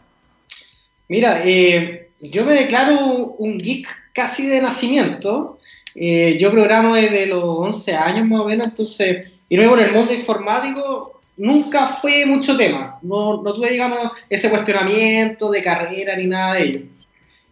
Mira, 1.09 1.41
eh, 1.47 2.11
yo 2.21 2.45
me 2.45 2.53
declaro 2.53 3.35
un 3.39 3.57
geek 3.57 3.89
casi 4.13 4.47
de 4.47 4.61
nacimiento. 4.61 5.59
Eh, 5.95 6.37
yo 6.39 6.51
programo 6.51 6.95
desde 6.95 7.25
los 7.25 7.43
11 7.43 7.95
años 7.95 8.29
más 8.29 8.41
o 8.41 8.45
menos, 8.45 8.67
entonces, 8.67 9.33
luego 9.49 9.79
en 9.79 9.87
el 9.87 9.93
mundo 9.95 10.13
informático 10.13 11.23
nunca 11.39 11.89
fue 11.89 12.27
mucho 12.27 12.55
tema. 12.55 12.99
No, 13.01 13.43
no 13.43 13.55
tuve, 13.55 13.71
digamos, 13.71 14.13
ese 14.29 14.51
cuestionamiento 14.51 15.51
de 15.51 15.63
carrera 15.63 16.17
ni 16.17 16.27
nada 16.27 16.55
de 16.55 16.63
ello. 16.65 16.81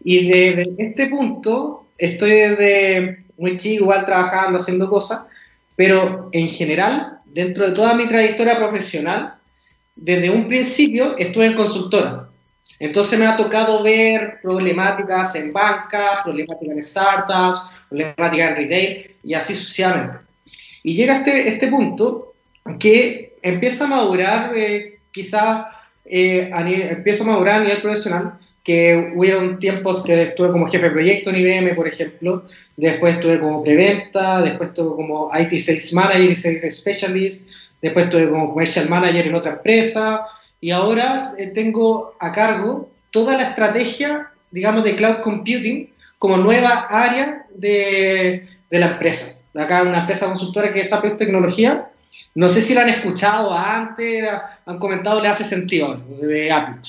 Y 0.04 0.26
desde 0.26 0.75
este 0.76 1.06
punto, 1.06 1.83
estoy 1.98 2.30
desde 2.30 3.24
muy 3.36 3.58
chico, 3.58 3.84
igual 3.84 4.06
trabajando, 4.06 4.58
haciendo 4.58 4.88
cosas, 4.88 5.26
pero 5.76 6.28
en 6.32 6.48
general, 6.48 7.18
dentro 7.24 7.68
de 7.68 7.72
toda 7.72 7.94
mi 7.94 8.06
trayectoria 8.06 8.56
profesional, 8.56 9.34
desde 9.96 10.30
un 10.30 10.48
principio 10.48 11.16
estuve 11.18 11.46
en 11.46 11.54
consultora. 11.54 12.28
Entonces 12.78 13.18
me 13.18 13.26
ha 13.26 13.36
tocado 13.36 13.82
ver 13.82 14.40
problemáticas 14.42 15.34
en 15.36 15.52
banca, 15.52 16.20
problemáticas 16.22 16.76
en 16.76 16.82
startups, 16.82 17.70
problemáticas 17.88 18.50
en 18.50 18.56
retail 18.56 19.10
y 19.22 19.34
así 19.34 19.54
sucesivamente. 19.54 20.18
Y 20.82 20.96
llega 20.96 21.16
este, 21.16 21.48
este 21.48 21.68
punto 21.68 22.34
que 22.78 23.36
empieza 23.42 23.84
a 23.84 23.88
madurar, 23.88 24.52
eh, 24.56 24.98
quizá 25.12 25.70
eh, 26.04 26.50
empieza 26.90 27.24
a 27.24 27.28
madurar 27.28 27.60
a 27.60 27.64
nivel 27.64 27.80
profesional, 27.80 28.38
que 28.64 29.12
hubieron 29.14 29.59
tiempos 29.59 30.02
que 30.04 30.23
estuve 30.23 30.50
como 30.50 30.66
jefe 30.66 30.87
de 30.87 30.90
proyecto 30.90 31.30
en 31.30 31.37
IBM, 31.37 31.76
por 31.76 31.87
ejemplo, 31.87 32.44
después 32.76 33.16
estuve 33.16 33.38
como 33.38 33.62
preventa, 33.62 34.40
después 34.40 34.71
estuve 34.71 34.97
como 34.97 35.30
IT 35.38 35.59
Sales 35.61 35.92
Manager 35.92 36.30
y 36.30 36.35
Sales 36.35 36.76
Specialist, 36.76 37.49
después 37.83 38.06
estuve 38.06 38.30
como 38.30 38.49
Commercial 38.49 38.88
Manager 38.88 39.26
en 39.26 39.35
otra 39.35 39.52
empresa, 39.52 40.26
y 40.62 40.71
ahora 40.71 41.35
eh, 41.37 41.49
tengo 41.49 42.16
a 42.18 42.33
cargo 42.33 42.88
toda 43.11 43.37
la 43.37 43.50
estrategia, 43.50 44.30
digamos, 44.50 44.83
de 44.83 44.97
cloud 44.97 45.21
computing 45.23 45.90
como 46.18 46.38
nueva 46.38 46.88
área 46.90 47.44
de, 47.54 48.49
de 48.71 48.78
la 48.78 48.92
empresa. 48.92 49.42
Acá 49.54 49.83
una 49.83 50.00
empresa 50.00 50.26
consultora 50.26 50.73
que 50.73 50.80
es 50.80 50.92
Apple 50.92 51.12
Tecnología. 51.12 51.90
No 52.35 52.49
sé 52.49 52.62
si 52.62 52.75
la 52.75 52.80
han 52.80 52.88
escuchado 52.88 53.52
antes, 53.52 54.25
han 54.64 54.78
comentado, 54.78 55.21
le 55.21 55.28
hace 55.28 55.44
sentido 55.44 55.97
de 56.21 56.50
Apple. 56.50 56.80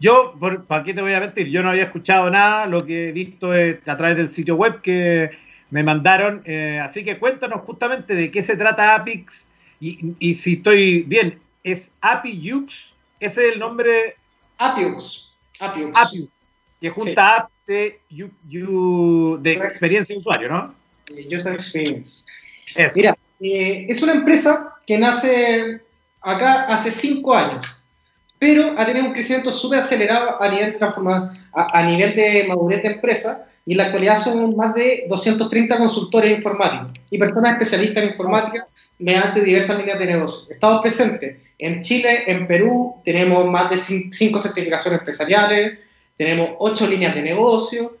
Yo, 0.00 0.34
por, 0.40 0.64
¿para 0.64 0.82
qué 0.82 0.94
te 0.94 1.02
voy 1.02 1.12
a 1.12 1.20
mentir? 1.20 1.48
Yo 1.48 1.62
no 1.62 1.70
había 1.70 1.84
escuchado 1.84 2.30
nada, 2.30 2.66
lo 2.66 2.84
que 2.84 3.10
he 3.10 3.12
visto 3.12 3.54
es 3.54 3.86
a 3.86 3.96
través 3.96 4.16
del 4.16 4.28
sitio 4.28 4.56
web 4.56 4.80
que 4.80 5.30
me 5.70 5.84
mandaron. 5.84 6.42
Eh, 6.44 6.80
así 6.82 7.04
que 7.04 7.18
cuéntanos 7.18 7.60
justamente 7.60 8.14
de 8.14 8.30
qué 8.30 8.42
se 8.42 8.56
trata 8.56 8.96
Apix 8.96 9.46
y, 9.80 10.14
y 10.18 10.34
si 10.34 10.54
estoy 10.54 11.02
bien, 11.02 11.38
es 11.62 11.92
Apiux, 12.00 12.94
ese 13.20 13.46
es 13.46 13.52
el 13.52 13.60
nombre. 13.60 14.16
Apiux. 14.58 15.30
Apiux. 15.60 15.92
Apiux 15.94 16.40
que 16.80 16.90
junta 16.90 17.36
app 17.36 17.50
de, 17.66 18.00
de 18.48 19.52
experiencia 19.52 20.14
de 20.14 20.18
usuario, 20.18 20.48
¿no? 20.48 20.74
User 21.30 21.52
Experience. 21.52 22.24
Mira, 22.94 23.16
eh, 23.40 23.86
es 23.88 24.02
una 24.02 24.12
empresa 24.12 24.76
que 24.86 24.98
nace 24.98 25.80
acá 26.22 26.62
hace 26.64 26.90
cinco 26.90 27.34
años, 27.34 27.79
pero 28.40 28.74
ha 28.78 28.86
tenido 28.86 29.06
un 29.06 29.12
crecimiento 29.12 29.52
súper 29.52 29.80
acelerado 29.80 30.42
a 30.42 30.48
nivel, 30.48 30.78
a, 30.80 31.78
a 31.78 31.82
nivel 31.84 32.16
de 32.16 32.46
madurez 32.48 32.82
de 32.82 32.88
empresa 32.88 33.46
y 33.66 33.72
en 33.72 33.78
la 33.78 33.84
actualidad 33.84 34.16
son 34.16 34.56
más 34.56 34.74
de 34.74 35.04
230 35.08 35.76
consultores 35.76 36.38
informáticos 36.38 36.92
y 37.10 37.18
personas 37.18 37.52
especialistas 37.52 38.02
en 38.02 38.10
informática 38.10 38.66
mediante 38.98 39.42
diversas 39.42 39.78
líneas 39.78 39.98
de 39.98 40.06
negocio. 40.06 40.52
Estamos 40.52 40.80
presentes 40.80 41.36
en 41.58 41.82
Chile, 41.82 42.24
en 42.26 42.46
Perú, 42.46 42.94
tenemos 43.04 43.46
más 43.46 43.68
de 43.68 43.76
cinco 43.76 44.40
certificaciones 44.40 45.00
empresariales, 45.00 45.78
tenemos 46.16 46.52
ocho 46.58 46.86
líneas 46.86 47.14
de 47.14 47.20
negocio, 47.20 47.98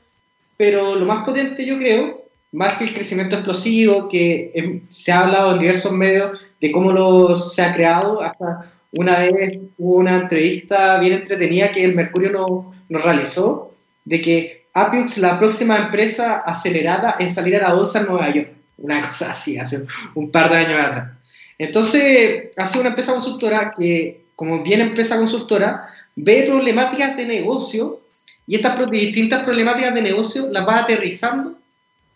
pero 0.56 0.94
lo 0.94 1.04
más 1.04 1.24
potente 1.26 1.66
yo 1.66 1.76
creo, 1.76 2.22
más 2.52 2.78
que 2.78 2.84
el 2.84 2.94
crecimiento 2.94 3.36
explosivo 3.36 4.08
que 4.08 4.52
em, 4.54 4.80
se 4.88 5.12
ha 5.12 5.20
hablado 5.20 5.52
en 5.52 5.60
diversos 5.60 5.92
medios 5.92 6.40
de 6.58 6.72
cómo 6.72 6.92
lo, 6.92 7.36
se 7.36 7.62
ha 7.62 7.74
creado, 7.74 8.22
hasta 8.22 8.72
una 8.92 9.20
vez 9.20 9.58
hubo 9.78 9.96
una 9.96 10.16
entrevista 10.16 10.98
bien 10.98 11.12
entretenida 11.14 11.72
que 11.72 11.84
el 11.84 11.94
Mercurio 11.94 12.30
nos 12.30 12.64
no 12.88 12.98
realizó, 12.98 13.74
de 14.04 14.20
que 14.20 14.66
Apiux, 14.74 15.18
la 15.18 15.38
próxima 15.38 15.76
empresa 15.76 16.38
acelerada 16.38 17.16
en 17.18 17.28
salir 17.28 17.56
a 17.56 17.68
la 17.68 17.74
bolsa 17.74 18.00
en 18.00 18.06
Nueva 18.06 18.30
York, 18.30 18.50
una 18.78 19.06
cosa 19.06 19.30
así, 19.30 19.58
hace 19.58 19.84
un 20.14 20.30
par 20.30 20.50
de 20.50 20.56
años 20.56 20.80
atrás. 20.80 21.10
Entonces, 21.58 22.48
hace 22.56 22.80
una 22.80 22.88
empresa 22.88 23.12
consultora 23.12 23.72
que, 23.76 24.22
como 24.34 24.62
bien 24.62 24.80
empresa 24.80 25.16
consultora, 25.16 25.88
ve 26.16 26.44
problemáticas 26.46 27.16
de 27.16 27.26
negocio 27.26 28.00
y 28.46 28.56
estas 28.56 28.90
distintas 28.90 29.44
problemáticas 29.44 29.94
de 29.94 30.02
negocio 30.02 30.48
las 30.50 30.66
va 30.66 30.78
aterrizando 30.78 31.54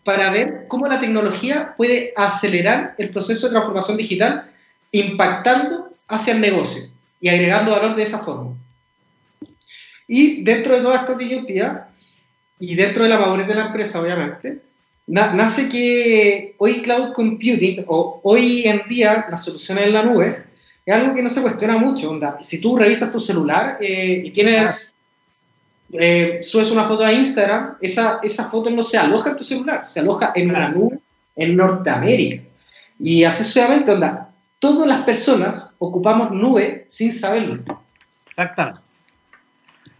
para 0.03 0.29
ver 0.29 0.65
cómo 0.67 0.87
la 0.87 0.99
tecnología 0.99 1.73
puede 1.77 2.13
acelerar 2.15 2.95
el 2.97 3.09
proceso 3.09 3.47
de 3.47 3.53
transformación 3.53 3.97
digital, 3.97 4.45
impactando 4.91 5.94
hacia 6.07 6.33
el 6.33 6.41
negocio 6.41 6.83
y 7.19 7.29
agregando 7.29 7.71
valor 7.71 7.95
de 7.95 8.03
esa 8.03 8.19
forma. 8.19 8.55
Y 10.07 10.43
dentro 10.43 10.75
de 10.75 10.81
toda 10.81 10.97
esta 10.97 11.15
disyuntiva, 11.15 11.89
y 12.59 12.75
dentro 12.75 13.03
de 13.03 13.09
la 13.09 13.19
madurez 13.19 13.47
de 13.47 13.55
la 13.55 13.65
empresa, 13.65 14.01
obviamente, 14.01 14.61
nace 15.07 15.69
que 15.69 16.55
hoy 16.57 16.81
cloud 16.81 17.13
computing 17.13 17.83
o 17.87 18.21
hoy 18.23 18.63
en 18.65 18.83
día 18.87 19.25
las 19.29 19.43
soluciones 19.43 19.87
en 19.87 19.93
la 19.93 20.03
nube 20.03 20.43
es 20.85 20.93
algo 20.93 21.15
que 21.15 21.23
no 21.23 21.29
se 21.29 21.41
cuestiona 21.41 21.77
mucho. 21.77 22.11
Onda. 22.11 22.37
Si 22.41 22.61
tú 22.61 22.77
revisas 22.77 23.11
tu 23.11 23.19
celular 23.19 23.77
eh, 23.81 24.21
y 24.23 24.31
tienes, 24.31 24.93
eh, 25.93 26.39
subes 26.43 26.71
una 26.71 26.87
foto 26.87 27.03
a 27.03 27.11
Instagram, 27.11 27.75
esa, 27.81 28.19
esa 28.23 28.45
foto 28.45 28.69
no 28.69 28.83
se 28.83 28.97
aloja 28.97 29.31
en 29.31 29.35
tu 29.35 29.43
celular, 29.43 29.85
se 29.85 29.99
aloja 29.99 30.31
en 30.35 30.53
la 30.53 30.69
nube 30.69 30.99
en 31.35 31.57
Norteamérica. 31.57 32.43
Y 32.99 33.23
así 33.23 33.43
sucesivamente, 33.43 33.91
onda, 33.91 34.29
todas 34.59 34.87
las 34.87 35.03
personas 35.03 35.75
ocupamos 35.79 36.31
nube 36.31 36.85
sin 36.87 37.11
saberlo. 37.11 37.63
Exactamente. 38.29 38.81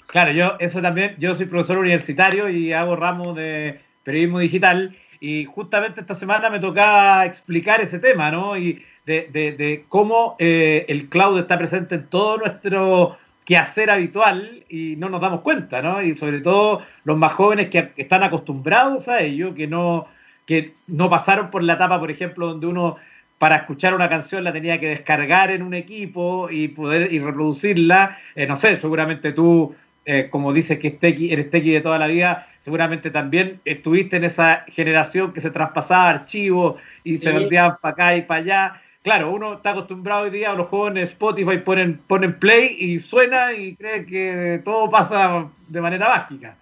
Claro, 0.08 0.32
yo 0.32 0.56
eso 0.60 0.82
también, 0.82 1.16
yo 1.18 1.36
soy 1.36 1.46
profesor 1.46 1.78
universitario 1.78 2.50
y 2.50 2.72
hago 2.72 2.96
ramos 2.96 3.36
de 3.36 3.82
periodismo 4.04 4.40
digital, 4.40 4.96
y 5.20 5.46
justamente 5.46 6.02
esta 6.02 6.16
semana 6.16 6.50
me 6.50 6.60
tocaba 6.60 7.26
explicar 7.26 7.82
ese 7.82 8.00
tema, 8.00 8.32
¿no? 8.32 8.58
Y 8.58 8.84
de, 9.06 9.86
cómo 9.90 10.36
eh, 10.40 10.86
el 10.88 11.10
cloud 11.10 11.40
está 11.40 11.58
presente 11.58 11.96
en 11.96 12.08
todo 12.08 12.38
nuestro 12.38 13.18
quehacer 13.44 13.92
habitual 13.92 14.64
y 14.70 14.96
no 14.98 15.10
nos 15.10 15.22
damos 15.22 15.42
cuenta, 15.42 15.82
¿no? 15.82 16.02
Y 16.02 16.16
sobre 16.16 16.42
todo 16.42 16.82
los 17.04 17.18
más 17.18 17.34
jóvenes 17.34 17.70
que, 17.70 17.92
están 17.98 18.24
acostumbrados 18.24 19.08
a 19.08 19.22
ello, 19.22 19.54
que 19.54 19.68
no, 19.68 20.08
que 20.46 20.74
no 20.88 21.10
pasaron 21.10 21.52
por 21.52 21.64
la 21.64 21.74
etapa, 21.74 22.00
por 22.00 22.12
ejemplo, 22.12 22.48
donde 22.48 22.68
uno 22.68 22.98
para 23.38 23.58
escuchar 23.58 23.94
una 23.94 24.10
canción 24.10 24.44
la 24.44 24.54
tenía 24.54 24.80
que 24.80 24.88
descargar 24.88 25.52
en 25.52 25.62
un 25.62 25.74
equipo 25.74 26.50
y 26.50 26.70
poder 26.70 27.12
y 27.12 27.20
reproducirla. 27.20 28.18
Eh, 28.36 28.48
no 28.48 28.56
sé, 28.56 28.78
seguramente 28.78 29.34
tú, 29.34 29.76
eh, 30.06 30.30
como 30.30 30.54
dices 30.54 30.80
que 30.80 30.98
eres 31.02 31.50
tequi 31.50 31.72
de 31.72 31.82
toda 31.82 31.98
la 31.98 32.08
vida, 32.08 32.48
seguramente 32.62 33.12
también 33.12 33.60
estuviste 33.66 34.18
en 34.18 34.24
esa 34.24 34.66
generación 34.68 35.34
que 35.34 35.42
se 35.42 35.52
traspasaba 35.52 36.10
archivos 36.10 36.82
y 37.04 37.18
se 37.18 37.32
vendían 37.32 37.78
para 37.82 37.92
acá 37.94 38.18
y 38.18 38.22
para 38.22 38.42
allá. 38.42 38.82
Claro, 39.04 39.32
uno 39.32 39.56
está 39.56 39.72
acostumbrado 39.72 40.24
hoy 40.24 40.32
día, 40.32 40.54
los 40.54 40.68
jóvenes 40.70 41.12
Spotify 41.12 41.60
ponen, 41.60 42.00
ponen 42.08 42.40
play 42.40 42.76
y 42.80 43.00
suena 43.00 43.54
y 43.54 43.76
cree 43.76 44.06
que 44.06 44.62
todo 44.66 44.90
pasa 44.90 45.48
de 45.68 45.82
manera 45.82 46.08
básica. 46.08 46.58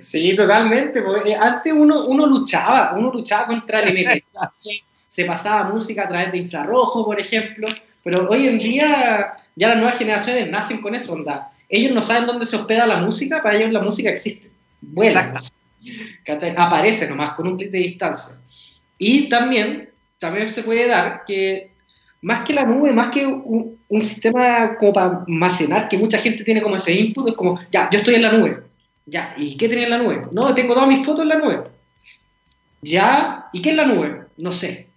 Sí, 0.00 0.36
totalmente. 0.36 1.02
Antes 1.40 1.72
uno, 1.72 2.06
uno 2.06 2.26
luchaba, 2.26 2.94
uno 2.96 3.10
luchaba 3.10 3.46
contra 3.46 3.80
el 3.80 3.94
Se 5.20 5.26
pasaba 5.26 5.68
música 5.68 6.04
a 6.04 6.08
través 6.08 6.32
de 6.32 6.38
infrarrojo, 6.38 7.04
por 7.04 7.20
ejemplo, 7.20 7.68
pero 8.02 8.26
hoy 8.30 8.46
en 8.46 8.58
día 8.58 9.34
ya 9.54 9.68
las 9.68 9.76
nuevas 9.76 9.98
generaciones 9.98 10.50
nacen 10.50 10.80
con 10.80 10.94
eso, 10.94 11.12
onda. 11.12 11.50
Ellos 11.68 11.92
no 11.92 12.00
saben 12.00 12.24
dónde 12.24 12.46
se 12.46 12.56
hospeda 12.56 12.86
la 12.86 12.96
música, 13.00 13.42
para 13.42 13.58
ellos 13.58 13.70
la 13.70 13.82
música 13.82 14.08
existe 14.08 14.50
vuela, 14.80 15.38
aparece 16.56 17.06
nomás 17.06 17.32
con 17.32 17.48
un 17.48 17.58
clic 17.58 17.70
de 17.70 17.78
distancia. 17.80 18.42
Y 18.96 19.28
también, 19.28 19.90
también 20.18 20.48
se 20.48 20.62
puede 20.62 20.88
dar 20.88 21.22
que 21.26 21.72
más 22.22 22.40
que 22.46 22.54
la 22.54 22.64
nube, 22.64 22.90
más 22.92 23.10
que 23.10 23.26
un, 23.26 23.78
sistema 24.00 24.78
como 24.78 24.94
para 24.94 25.22
almacenar, 25.26 25.86
que 25.86 25.98
mucha 25.98 26.16
gente 26.16 26.44
tiene 26.44 26.62
como 26.62 26.76
ese 26.76 26.94
input, 26.94 27.28
es 27.28 27.34
como, 27.34 27.60
ya, 27.70 27.90
yo 27.90 27.98
estoy 27.98 28.14
en 28.14 28.22
la 28.22 28.32
nube. 28.32 28.62
Ya, 29.04 29.34
¿y 29.36 29.58
qué 29.58 29.68
tenía 29.68 29.84
en 29.84 29.90
la 29.90 29.98
nube? 29.98 30.28
No, 30.32 30.54
tengo 30.54 30.72
todas 30.72 30.88
mis 30.88 31.04
fotos 31.04 31.24
en 31.24 31.28
la 31.28 31.38
nube. 31.38 31.64
Ya, 32.80 33.50
¿y 33.52 33.60
qué 33.60 33.70
es 33.70 33.76
la 33.76 33.84
nube? 33.84 34.22
No 34.38 34.50
sé. 34.50 34.89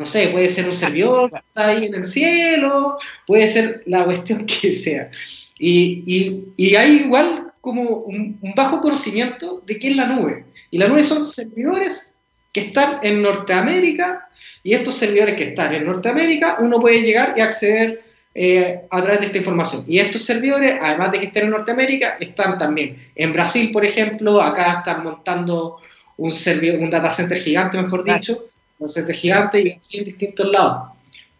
No 0.00 0.06
sé, 0.06 0.28
puede 0.28 0.48
ser 0.48 0.66
un 0.66 0.72
servidor 0.72 1.28
está 1.30 1.68
ahí 1.68 1.84
en 1.84 1.94
el 1.94 2.04
cielo, 2.04 2.96
puede 3.26 3.46
ser 3.46 3.82
la 3.84 4.02
cuestión 4.06 4.46
que 4.46 4.72
sea. 4.72 5.10
Y, 5.58 6.02
y, 6.06 6.44
y 6.56 6.74
hay 6.74 7.02
igual 7.04 7.52
como 7.60 7.82
un, 7.82 8.40
bajo 8.56 8.80
conocimiento 8.80 9.62
de 9.66 9.78
qué 9.78 9.90
es 9.90 9.96
la 9.96 10.06
nube. 10.06 10.46
Y 10.70 10.78
la 10.78 10.88
nube 10.88 11.02
son 11.02 11.26
servidores 11.26 12.16
que 12.50 12.60
están 12.60 13.00
en 13.02 13.20
Norteamérica 13.20 14.26
y 14.62 14.72
estos 14.72 14.94
servidores 14.94 15.36
que 15.36 15.48
están 15.50 15.74
en 15.74 15.84
Norteamérica, 15.84 16.56
uno 16.60 16.80
puede 16.80 17.02
llegar 17.02 17.34
y 17.36 17.42
acceder 17.42 18.02
eh, 18.34 18.80
a 18.90 19.02
través 19.02 19.20
de 19.20 19.26
esta 19.26 19.36
información. 19.36 19.84
Y 19.86 19.98
estos 19.98 20.22
servidores, 20.22 20.78
además 20.80 21.12
de 21.12 21.20
que 21.20 21.26
estén 21.26 21.44
en 21.44 21.50
Norteamérica, 21.50 22.16
están 22.18 22.56
también 22.56 22.96
en 23.14 23.34
Brasil, 23.34 23.70
por 23.70 23.84
ejemplo, 23.84 24.40
acá 24.40 24.78
están 24.78 25.04
montando 25.04 25.76
un, 26.16 26.30
servidor, 26.30 26.80
un 26.80 26.88
data 26.88 27.10
center 27.10 27.36
gigante, 27.36 27.76
mejor 27.76 28.02
dicho, 28.02 28.46
un 28.80 28.88
center 28.88 29.14
gigante 29.14 29.60
y 29.60 29.72
así 29.72 29.98
en 29.98 30.04
distintos 30.06 30.50
lados. 30.50 30.90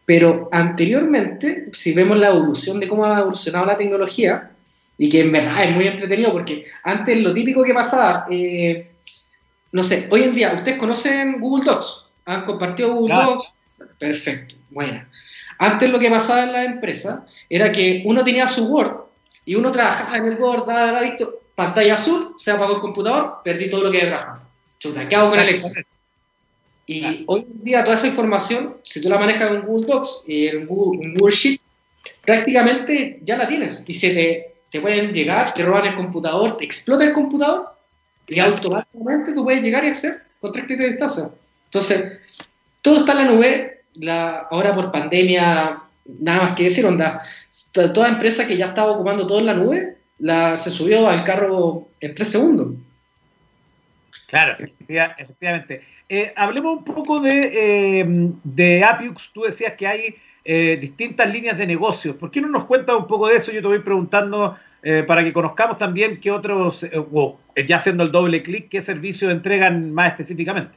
Pero 0.04 0.48
anteriormente, 0.52 1.70
si 1.72 1.92
vemos 1.92 2.18
la 2.18 2.28
evolución 2.28 2.78
de 2.78 2.88
cómo 2.88 3.04
ha 3.04 3.20
evolucionado 3.20 3.66
la 3.66 3.76
tecnología, 3.76 4.50
y 4.98 5.08
que 5.08 5.20
en 5.20 5.32
verdad 5.32 5.64
es 5.64 5.74
muy 5.74 5.86
entretenido, 5.86 6.32
porque 6.32 6.66
antes 6.84 7.18
lo 7.20 7.32
típico 7.32 7.64
que 7.64 7.72
pasaba, 7.72 8.26
eh, 8.30 8.90
no 9.72 9.82
sé, 9.82 10.08
hoy 10.10 10.24
en 10.24 10.34
día, 10.34 10.52
¿ustedes 10.52 10.78
conocen 10.78 11.40
Google 11.40 11.64
Docs? 11.64 12.10
¿Han 12.26 12.44
compartido 12.44 12.94
Google 12.94 13.14
Docs? 13.14 13.52
Perfecto, 13.98 14.56
bueno. 14.70 15.02
Antes 15.58 15.88
lo 15.88 15.98
que 15.98 16.10
pasaba 16.10 16.42
en 16.42 16.52
la 16.52 16.64
empresa 16.64 17.26
era 17.48 17.72
que 17.72 18.02
uno 18.04 18.22
tenía 18.24 18.46
su 18.48 18.66
Word 18.66 19.06
y 19.46 19.54
uno 19.54 19.72
trabajaba 19.72 20.18
en 20.18 20.26
el 20.26 20.38
Word, 20.38 20.66
daba 20.66 21.00
pantalla 21.54 21.94
azul, 21.94 22.34
se 22.36 22.50
apagó 22.50 22.74
el 22.74 22.80
computador, 22.80 23.38
perdí 23.42 23.70
todo 23.70 23.84
lo 23.84 23.90
que 23.90 24.02
había 24.02 24.16
trabajado. 24.16 24.42
Chuta, 24.78 25.08
¿qué 25.08 25.16
hago 25.16 25.30
con 25.30 25.38
el 25.38 25.48
Excel? 25.50 25.86
Y 26.90 27.22
hoy 27.28 27.46
en 27.48 27.62
día 27.62 27.84
toda 27.84 27.94
esa 27.94 28.08
información, 28.08 28.78
si 28.82 29.00
tú 29.00 29.08
la 29.08 29.16
manejas 29.16 29.48
en 29.52 29.62
Google 29.62 29.86
Docs 29.86 30.24
y 30.26 30.48
en 30.48 30.66
Google, 30.66 31.30
Sheet, 31.30 31.60
prácticamente 32.24 33.20
ya 33.22 33.36
la 33.36 33.46
tienes. 33.46 33.84
Y 33.86 33.94
se 33.94 34.10
te, 34.10 34.54
te 34.70 34.80
pueden 34.80 35.12
llegar, 35.12 35.54
te 35.54 35.62
roban 35.62 35.86
el 35.86 35.94
computador, 35.94 36.56
te 36.56 36.64
explota 36.64 37.04
el 37.04 37.12
computador 37.12 37.68
y 38.26 38.40
automáticamente 38.40 39.32
tú 39.32 39.44
puedes 39.44 39.62
llegar 39.62 39.84
y 39.84 39.90
hacer 39.90 40.22
con 40.40 40.50
tres 40.50 40.64
clics 40.64 40.80
de 40.80 40.88
distancia. 40.88 41.24
Entonces, 41.66 42.12
todo 42.82 42.98
está 42.98 43.12
en 43.12 43.18
la 43.18 43.32
nube, 43.34 43.82
la, 43.94 44.38
ahora 44.50 44.74
por 44.74 44.90
pandemia, 44.90 45.80
nada 46.18 46.42
más 46.42 46.56
que 46.56 46.64
decir, 46.64 46.84
onda, 46.84 47.22
toda 47.70 48.08
empresa 48.08 48.48
que 48.48 48.56
ya 48.56 48.66
estaba 48.66 48.90
ocupando 48.90 49.28
todo 49.28 49.38
en 49.38 49.46
la 49.46 49.54
nube, 49.54 49.96
la, 50.18 50.56
se 50.56 50.70
subió 50.70 51.08
al 51.08 51.22
carro 51.22 51.86
en 52.00 52.16
tres 52.16 52.30
segundos. 52.30 52.72
Claro, 54.30 54.56
efectivamente. 55.18 55.82
Eh, 56.08 56.32
hablemos 56.36 56.78
un 56.78 56.84
poco 56.84 57.18
de, 57.18 57.40
eh, 57.52 58.04
de 58.44 58.84
Apiux. 58.84 59.32
Tú 59.32 59.42
decías 59.42 59.72
que 59.72 59.88
hay 59.88 60.14
eh, 60.44 60.78
distintas 60.80 61.32
líneas 61.32 61.58
de 61.58 61.66
negocios. 61.66 62.14
¿Por 62.14 62.30
qué 62.30 62.40
no 62.40 62.48
nos 62.48 62.64
cuentas 62.64 62.94
un 62.96 63.08
poco 63.08 63.26
de 63.26 63.36
eso? 63.36 63.50
Yo 63.50 63.60
te 63.60 63.66
voy 63.66 63.80
preguntando 63.80 64.56
para 65.06 65.22
que 65.22 65.34
conozcamos 65.34 65.76
también 65.76 66.18
qué 66.20 66.30
otros, 66.30 66.86
ya 67.68 67.76
haciendo 67.76 68.02
el 68.02 68.10
doble 68.10 68.42
clic, 68.42 68.70
qué 68.70 68.80
servicios 68.80 69.30
entregan 69.30 69.92
más 69.92 70.12
específicamente. 70.12 70.72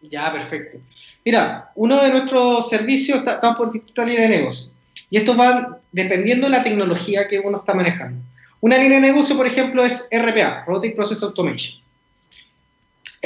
Ya, 0.00 0.32
perfecto. 0.32 0.78
Mira, 1.24 1.70
uno 1.76 2.02
de 2.02 2.10
nuestros 2.10 2.68
servicios 2.68 3.18
está, 3.18 3.56
por 3.56 3.70
distintas 3.70 4.04
líneas 4.04 4.30
de 4.30 4.36
negocio. 4.36 4.72
Y 5.10 5.18
esto 5.18 5.36
va 5.36 5.78
dependiendo 5.92 6.48
de 6.48 6.56
la 6.56 6.64
tecnología 6.64 7.28
que 7.28 7.38
uno 7.38 7.58
está 7.58 7.72
manejando. 7.72 8.20
Una 8.58 8.78
línea 8.78 8.98
de 9.00 9.12
negocio, 9.12 9.36
por 9.36 9.46
ejemplo, 9.46 9.84
es 9.84 10.08
RPA, 10.10 10.64
Robotic 10.66 10.96
Process 10.96 11.22
Automation. 11.22 11.85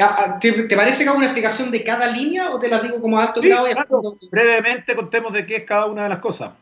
Ah, 0.01 0.17
ah, 0.19 0.39
¿Te, 0.41 0.53
parece 0.75 1.03
que 1.03 1.09
hago 1.09 1.19
una 1.19 1.27
explicación 1.27 1.71
de 1.71 1.85
cada 1.85 2.07
línea 2.11 2.51
o 2.51 2.59
te 2.59 2.69
la 2.69 2.81
digo 2.81 3.01
como 3.01 3.19
alto 3.19 3.41
grado? 3.41 3.67
Brevemente 4.31 4.95
contemos 4.95 5.33
de 5.33 5.47
qué 5.47 5.57
es 5.57 5.65
cada 5.65 5.87
una 5.87 6.05
de 6.05 6.09
las 6.09 6.19
cosas. 6.19 6.53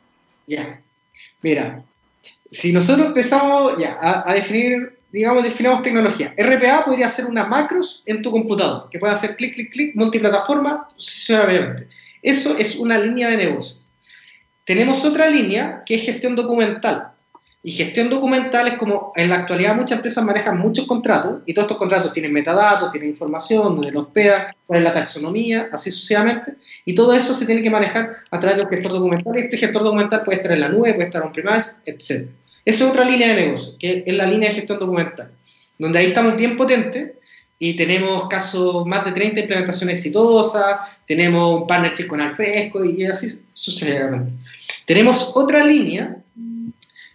Ya. 0.47 0.80
Mira, 1.42 1.83
si 2.50 2.73
nosotros 2.73 3.07
empezamos 3.07 3.76
ya, 3.78 3.99
a 4.00 4.35
definir 4.35 4.99
digamos, 5.11 5.42
definamos 5.42 5.83
tecnología. 5.83 6.35
RPA 6.37 6.85
podría 6.85 7.09
ser 7.09 7.26
una 7.26 7.45
macros 7.45 8.02
en 8.07 8.23
tu 8.23 8.30
computador, 8.30 8.88
que 8.90 8.99
puede 8.99 9.12
hacer 9.12 9.37
clic, 9.37 9.54
clic, 9.54 9.73
clic, 9.73 9.95
multiplataforma, 9.95 10.88
sucesivamente. 10.97 11.88
Eso 12.23 12.57
es 12.59 12.76
una 12.76 12.99
línea 12.99 13.30
de 13.30 13.37
negocio. 13.37 13.83
Tenemos 14.64 15.04
otra 15.04 15.28
línea 15.28 15.83
que 15.87 15.95
es 15.95 16.02
gestión 16.02 16.35
documental. 16.37 17.12
Y 17.68 17.72
gestión 17.72 18.08
documental 18.08 18.66
es 18.66 18.78
como 18.78 19.12
en 19.14 19.28
la 19.28 19.37
actualidad 19.40 19.76
muchas 19.76 19.98
empresas 19.98 20.25
manejan 20.25 20.58
muchos 20.58 20.87
contratos 20.87 21.42
y 21.44 21.52
todos 21.52 21.66
estos 21.66 21.76
contratos 21.76 22.14
tienen 22.14 22.32
metadatos, 22.32 22.90
tienen 22.90 23.10
información, 23.10 23.76
donde 23.76 23.90
los 23.90 24.08
peda, 24.08 24.56
cuál 24.64 24.78
es 24.78 24.84
la 24.87 24.92
taxonomía, 24.92 25.68
así 25.70 25.90
sucesivamente. 25.90 26.54
Y 26.86 26.95
todo 26.95 27.12
eso 27.12 27.34
se 27.34 27.45
tiene 27.45 27.62
que 27.62 27.69
manejar 27.69 28.21
a 28.30 28.40
través 28.40 28.56
de 28.56 28.62
un 28.62 28.71
gestor 28.71 28.93
documental. 28.93 29.36
Y 29.36 29.40
este 29.40 29.58
gestor 29.58 29.82
documental 29.82 30.23
puede 30.25 30.38
estar 30.38 30.52
en 30.52 30.60
la 30.60 30.71
nube, 30.71 30.95
puede 30.95 31.08
estar 31.08 31.23
on-premise, 31.23 31.73
etc. 31.84 32.30
Esa 32.64 32.84
es 32.84 32.90
otra 32.90 33.04
línea 33.04 33.34
de 33.34 33.34
negocio, 33.34 33.78
que 33.78 34.02
es 34.06 34.14
la 34.14 34.25
línea 34.25 34.49
de 34.49 34.54
gestión 34.54 34.78
documental, 34.78 35.30
donde 35.78 35.99
ahí 35.99 36.06
estamos 36.06 36.38
bien 36.38 36.56
potentes 36.56 37.19
y 37.58 37.76
tenemos 37.76 38.28
casos, 38.28 38.86
más 38.86 39.04
de 39.04 39.12
30 39.12 39.40
implementaciones 39.40 39.97
exitosas, 39.97 40.80
tenemos 41.06 41.60
un 41.60 41.66
partnership 41.66 42.06
con 42.06 42.23
Alfresco 42.23 42.82
y 42.82 43.04
así 43.04 43.43
sucesivamente. 43.52 44.32
Tenemos 44.86 45.36
otra 45.36 45.62
línea 45.62 46.16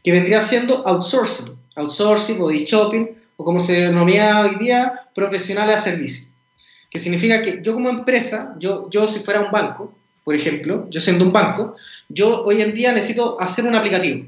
que 0.04 0.12
vendría 0.12 0.42
siendo 0.42 0.86
outsourcing, 0.86 1.56
outsourcing, 1.76 2.38
body 2.38 2.66
shopping, 2.66 3.08
o 3.38 3.44
como 3.44 3.60
se 3.60 3.88
denomina 3.88 4.42
hoy 4.42 4.56
día, 4.60 5.02
profesionales 5.16 5.76
a 5.76 5.82
servicio. 5.82 6.30
Que 6.90 7.00
significa 7.00 7.42
que 7.42 7.62
yo 7.64 7.74
como 7.74 7.90
empresa, 7.90 8.56
yo, 8.60 8.90
yo 8.90 9.08
si 9.08 9.22
fuera 9.22 9.42
un 9.42 9.52
banco, 9.52 9.96
por 10.24 10.36
ejemplo, 10.36 10.88
yo 10.90 11.00
siendo 11.00 11.26
un 11.26 11.32
banco, 11.32 11.76
yo 12.10 12.44
hoy 12.44 12.62
en 12.62 12.74
día 12.74 12.92
necesito 12.92 13.40
hacer 13.40 13.66
un 13.66 13.76
aplicativo. 13.76 14.26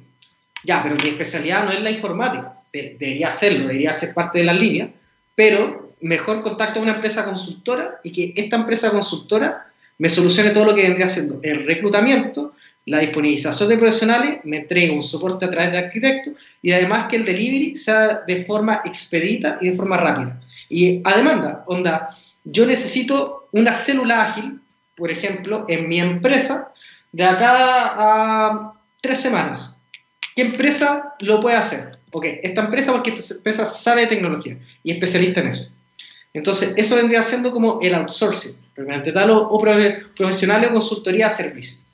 Ya, 0.63 0.81
pero 0.81 0.95
mi 0.95 1.09
especialidad 1.09 1.65
no 1.65 1.71
es 1.71 1.81
la 1.81 1.91
informática. 1.91 2.53
debería 2.73 3.31
serlo, 3.31 3.67
debería 3.67 3.93
ser 3.93 4.13
parte 4.13 4.39
de 4.39 4.45
la 4.45 4.53
línea, 4.53 4.89
pero 5.35 5.93
mejor 6.01 6.41
contacto 6.41 6.79
a 6.79 6.83
una 6.83 6.95
empresa 6.95 7.23
consultora 7.25 7.99
y 8.03 8.11
que 8.11 8.33
esta 8.35 8.57
empresa 8.57 8.91
consultora 8.91 9.67
me 9.97 10.09
solucione 10.09 10.49
todo 10.49 10.65
lo 10.65 10.75
que 10.75 10.83
vendría 10.83 11.07
siendo 11.07 11.39
el 11.41 11.65
reclutamiento, 11.65 12.53
la 12.85 12.99
disponibilización 12.99 13.69
de 13.69 13.77
profesionales, 13.77 14.39
me 14.43 14.57
entregue 14.57 14.91
un 14.91 15.01
soporte 15.01 15.45
a 15.45 15.49
través 15.49 15.71
de 15.71 15.77
arquitectos 15.79 16.33
y 16.61 16.71
además 16.71 17.07
que 17.09 17.15
el 17.15 17.25
delivery 17.25 17.75
sea 17.75 18.21
de 18.27 18.45
forma 18.45 18.81
expedita 18.85 19.57
y 19.59 19.69
de 19.69 19.75
forma 19.75 19.97
rápida. 19.97 20.39
Y 20.69 21.01
a 21.03 21.17
demanda, 21.17 21.63
onda, 21.65 22.15
yo 22.43 22.65
necesito 22.65 23.49
una 23.51 23.73
célula 23.73 24.23
ágil, 24.23 24.59
por 24.95 25.09
ejemplo, 25.09 25.65
en 25.67 25.89
mi 25.89 25.99
empresa, 25.99 26.73
de 27.11 27.23
acá 27.23 27.93
a 27.97 28.73
tres 29.01 29.21
semanas. 29.21 29.79
¿Qué 30.35 30.43
empresa 30.43 31.15
lo 31.19 31.39
puede 31.39 31.55
hacer? 31.55 31.97
Ok, 32.11 32.25
esta 32.43 32.61
empresa 32.61 32.91
porque 32.91 33.11
esta 33.11 33.35
empresa 33.35 33.65
sabe 33.65 34.01
de 34.01 34.07
tecnología 34.07 34.57
y 34.83 34.91
es 34.91 34.97
especialista 34.97 35.41
en 35.41 35.47
eso. 35.47 35.71
Entonces, 36.33 36.73
eso 36.75 36.97
vendría 36.97 37.23
siendo 37.23 37.51
como 37.51 37.79
el 37.81 37.95
outsourcing, 37.95 38.57
realmente 38.75 39.13
tal 39.13 39.31
o, 39.31 39.57
profesional 40.15 40.65
o 40.65 40.73
consultoría 40.73 41.27
a 41.27 41.29
servicio. 41.29 41.84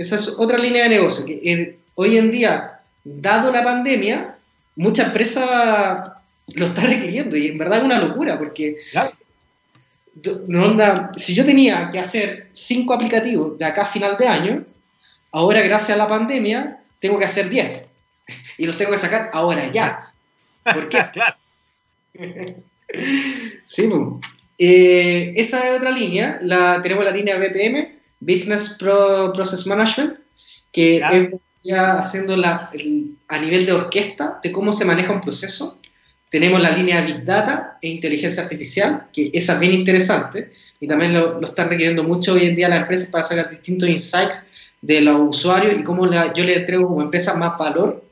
Esa 0.00 0.16
es 0.16 0.28
otra 0.38 0.56
línea 0.56 0.84
de 0.84 0.88
negocio 0.88 1.26
que 1.26 1.76
hoy 1.94 2.16
en 2.16 2.30
día, 2.30 2.80
dado 3.04 3.52
la 3.52 3.62
pandemia, 3.62 4.34
mucha 4.76 5.04
empresa 5.04 6.22
lo 6.54 6.66
está 6.66 6.80
requiriendo 6.82 7.36
y 7.36 7.48
en 7.48 7.58
verdad 7.58 7.80
es 7.80 7.84
una 7.84 8.00
locura 8.00 8.38
porque 8.38 8.76
si 11.18 11.34
yo 11.34 11.44
tenía 11.44 11.90
que 11.92 11.98
hacer 11.98 12.48
cinco 12.52 12.94
aplicativos 12.94 13.58
de 13.58 13.64
acá 13.66 13.82
a 13.82 13.92
final 13.92 14.16
de 14.16 14.26
año, 14.26 14.64
ahora 15.32 15.60
gracias 15.60 15.90
a 15.90 16.02
la 16.02 16.08
pandemia 16.08 16.78
tengo 16.98 17.18
que 17.18 17.26
hacer 17.26 17.50
10 17.50 17.82
y 18.56 18.64
los 18.64 18.78
tengo 18.78 18.92
que 18.92 18.96
sacar 18.96 19.30
ahora, 19.34 19.70
ya. 19.70 20.14
¿Por 20.64 20.88
qué? 20.88 21.04
claro. 21.12 21.36
sí, 23.64 23.90
eh, 24.56 25.34
esa 25.36 25.68
es 25.68 25.76
otra 25.76 25.90
línea, 25.90 26.38
la, 26.40 26.80
tenemos 26.80 27.04
la 27.04 27.10
línea 27.10 27.36
BPM, 27.36 27.99
Business 28.20 28.76
Process 28.78 29.66
Management, 29.66 30.18
que 30.72 30.98
es 30.98 31.34
ya 31.62 31.98
haciendo 31.98 32.36
la, 32.36 32.70
a 33.28 33.38
nivel 33.38 33.66
de 33.66 33.72
orquesta 33.72 34.38
de 34.42 34.52
cómo 34.52 34.72
se 34.72 34.84
maneja 34.84 35.12
un 35.12 35.20
proceso. 35.20 35.78
Tenemos 36.30 36.62
la 36.62 36.70
línea 36.70 37.00
Big 37.02 37.24
Data 37.24 37.78
e 37.82 37.88
Inteligencia 37.88 38.42
Artificial, 38.42 39.08
que 39.12 39.30
esa 39.34 39.54
es 39.54 39.60
bien 39.60 39.72
interesante 39.72 40.52
y 40.78 40.86
también 40.86 41.12
lo, 41.12 41.40
lo 41.40 41.46
están 41.46 41.68
requiriendo 41.68 42.04
mucho 42.04 42.34
hoy 42.34 42.44
en 42.44 42.54
día 42.54 42.68
las 42.68 42.82
empresas 42.82 43.10
para 43.10 43.24
sacar 43.24 43.50
distintos 43.50 43.88
insights 43.88 44.46
de 44.80 45.00
los 45.00 45.36
usuarios 45.36 45.74
y 45.78 45.82
cómo 45.82 46.10
yo 46.10 46.44
le 46.44 46.56
entrego 46.56 46.86
como 46.88 47.02
empresa 47.02 47.34
más 47.34 47.58
valor 47.58 48.04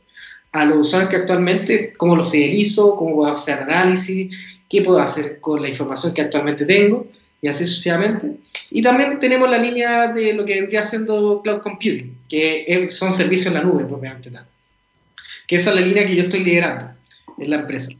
a 0.52 0.64
los 0.64 0.88
usuarios 0.88 1.10
que 1.10 1.16
actualmente, 1.16 1.92
cómo 1.96 2.16
los 2.16 2.30
fidelizo, 2.30 2.96
cómo 2.96 3.16
puedo 3.16 3.32
hacer 3.32 3.60
análisis, 3.60 4.34
qué 4.68 4.82
puedo 4.82 4.98
hacer 4.98 5.40
con 5.40 5.62
la 5.62 5.68
información 5.68 6.12
que 6.12 6.22
actualmente 6.22 6.66
tengo 6.66 7.06
y 7.40 7.48
así 7.48 7.66
sucesivamente. 7.66 8.36
Y 8.70 8.82
también 8.82 9.18
tenemos 9.18 9.50
la 9.50 9.58
línea 9.58 10.08
de 10.08 10.32
lo 10.32 10.44
que 10.44 10.54
vendría 10.54 10.82
siendo 10.82 11.40
cloud 11.42 11.62
computing, 11.62 12.18
que 12.28 12.88
son 12.90 13.12
servicios 13.12 13.48
en 13.48 13.54
la 13.54 13.62
nube 13.62 13.84
propiamente 13.84 14.30
tal. 14.30 14.46
Que 15.46 15.56
esa 15.56 15.70
es 15.70 15.76
la 15.76 15.82
línea 15.82 16.06
que 16.06 16.16
yo 16.16 16.24
estoy 16.24 16.40
liderando 16.40 16.90
en 17.38 17.50
la 17.50 17.56
empresa. 17.56 17.90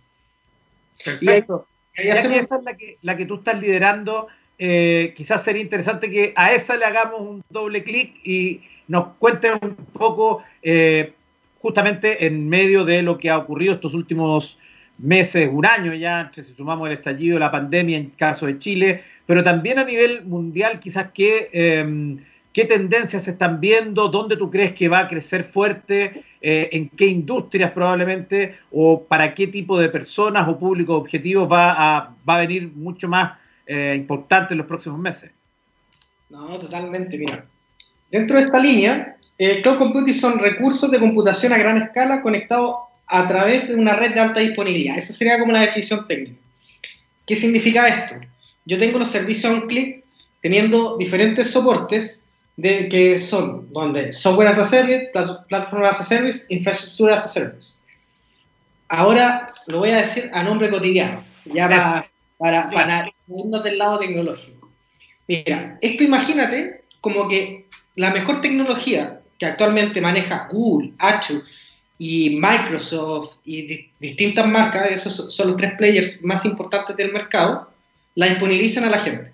Perfecto. 1.04 1.66
Y 1.96 2.08
esa 2.08 2.36
es 2.36 2.50
la 2.64 2.76
que, 2.76 2.98
la 3.02 3.16
que 3.16 3.26
tú 3.26 3.36
estás 3.36 3.60
liderando 3.60 4.28
eh, 4.58 5.14
quizás 5.16 5.44
sería 5.44 5.62
interesante 5.62 6.10
que 6.10 6.32
a 6.34 6.52
esa 6.52 6.76
le 6.76 6.84
hagamos 6.84 7.20
un 7.20 7.44
doble 7.48 7.84
clic 7.84 8.16
y 8.24 8.60
nos 8.88 9.14
cuente 9.18 9.52
un 9.52 9.76
poco, 9.92 10.42
eh, 10.62 11.12
justamente 11.60 12.26
en 12.26 12.48
medio 12.48 12.84
de 12.84 13.02
lo 13.02 13.18
que 13.18 13.30
ha 13.30 13.38
ocurrido 13.38 13.74
estos 13.74 13.94
últimos 13.94 14.58
meses, 14.98 15.48
un 15.50 15.64
año 15.64 15.94
ya, 15.94 16.30
si 16.32 16.42
sumamos 16.42 16.88
el 16.88 16.96
estallido 16.96 17.34
de 17.34 17.40
la 17.40 17.50
pandemia 17.50 17.96
en 17.96 18.10
caso 18.10 18.46
de 18.46 18.58
Chile, 18.58 19.04
pero 19.26 19.42
también 19.42 19.78
a 19.78 19.84
nivel 19.84 20.24
mundial, 20.24 20.80
quizás 20.80 21.10
que, 21.12 21.50
em, 21.52 22.18
¿Qué 22.58 22.64
tendencias 22.64 23.22
se 23.22 23.30
están 23.30 23.60
viendo? 23.60 24.08
¿Dónde 24.08 24.36
tú 24.36 24.50
crees 24.50 24.72
que 24.72 24.88
va 24.88 24.98
a 24.98 25.06
crecer 25.06 25.44
fuerte? 25.44 26.24
Eh, 26.40 26.70
¿En 26.72 26.88
qué 26.88 27.06
industrias 27.06 27.70
probablemente? 27.70 28.56
¿O 28.72 29.04
para 29.04 29.32
qué 29.32 29.46
tipo 29.46 29.78
de 29.78 29.88
personas 29.88 30.48
o 30.48 30.58
públicos 30.58 30.98
objetivos 30.98 31.48
va 31.48 31.70
a, 31.72 32.14
va 32.28 32.34
a 32.34 32.38
venir 32.40 32.72
mucho 32.74 33.08
más 33.08 33.38
eh, 33.64 33.94
importante 33.96 34.54
en 34.54 34.58
los 34.58 34.66
próximos 34.66 34.98
meses? 34.98 35.30
No, 36.30 36.58
totalmente. 36.58 37.16
Mira, 37.16 37.44
dentro 38.10 38.36
de 38.36 38.46
esta 38.46 38.58
línea, 38.58 39.16
el 39.38 39.62
Cloud 39.62 39.78
Computing 39.78 40.14
son 40.14 40.38
recursos 40.40 40.90
de 40.90 40.98
computación 40.98 41.52
a 41.52 41.58
gran 41.58 41.80
escala 41.80 42.22
conectados 42.22 42.74
a 43.08 43.26
través 43.26 43.68
de 43.68 43.74
una 43.74 43.94
red 43.94 44.14
de 44.14 44.20
alta 44.20 44.40
disponibilidad. 44.40 44.98
Esa 44.98 45.12
sería 45.12 45.38
como 45.38 45.52
la 45.52 45.62
definición 45.62 46.06
técnica. 46.06 46.38
¿Qué 47.26 47.36
significa 47.36 47.88
esto? 47.88 48.14
Yo 48.66 48.78
tengo 48.78 48.98
los 48.98 49.10
servicios 49.10 49.50
a 49.50 49.54
un 49.54 49.66
clic 49.66 50.04
teniendo 50.42 50.96
diferentes 50.98 51.50
soportes 51.50 52.24
de, 52.56 52.88
que 52.88 53.16
son 53.16 53.72
donde 53.72 54.12
software 54.12 54.48
as 54.48 54.58
a 54.58 54.64
service, 54.64 55.10
platform 55.48 55.84
as 55.84 56.00
a 56.00 56.04
service, 56.04 56.44
infraestructura 56.48 57.14
as 57.14 57.24
a 57.24 57.28
service. 57.28 57.78
Ahora 58.88 59.54
lo 59.66 59.78
voy 59.78 59.90
a 59.90 59.98
decir 59.98 60.30
a 60.32 60.42
nombre 60.42 60.70
cotidiano, 60.70 61.24
ya 61.46 61.68
para, 61.68 62.02
para, 62.38 62.70
para 62.70 63.10
irnos 63.28 63.62
del 63.62 63.78
lado 63.78 63.98
tecnológico. 63.98 64.70
Mira, 65.26 65.78
esto 65.80 66.04
imagínate 66.04 66.84
como 67.00 67.28
que 67.28 67.66
la 67.96 68.10
mejor 68.10 68.40
tecnología 68.40 69.20
que 69.38 69.46
actualmente 69.46 70.00
maneja 70.00 70.48
Google, 70.50 70.92
Azure 70.98 71.42
y 71.98 72.30
Microsoft 72.30 73.38
y 73.44 73.90
distintas 73.98 74.46
marcas, 74.46 74.90
esos 74.90 75.34
son 75.34 75.48
los 75.48 75.56
tres 75.56 75.72
players 75.76 76.22
más 76.22 76.44
importantes 76.44 76.96
del 76.96 77.12
mercado, 77.12 77.68
la 78.14 78.26
disponibilizan 78.26 78.84
a 78.84 78.90
la 78.90 79.00
gente. 79.00 79.32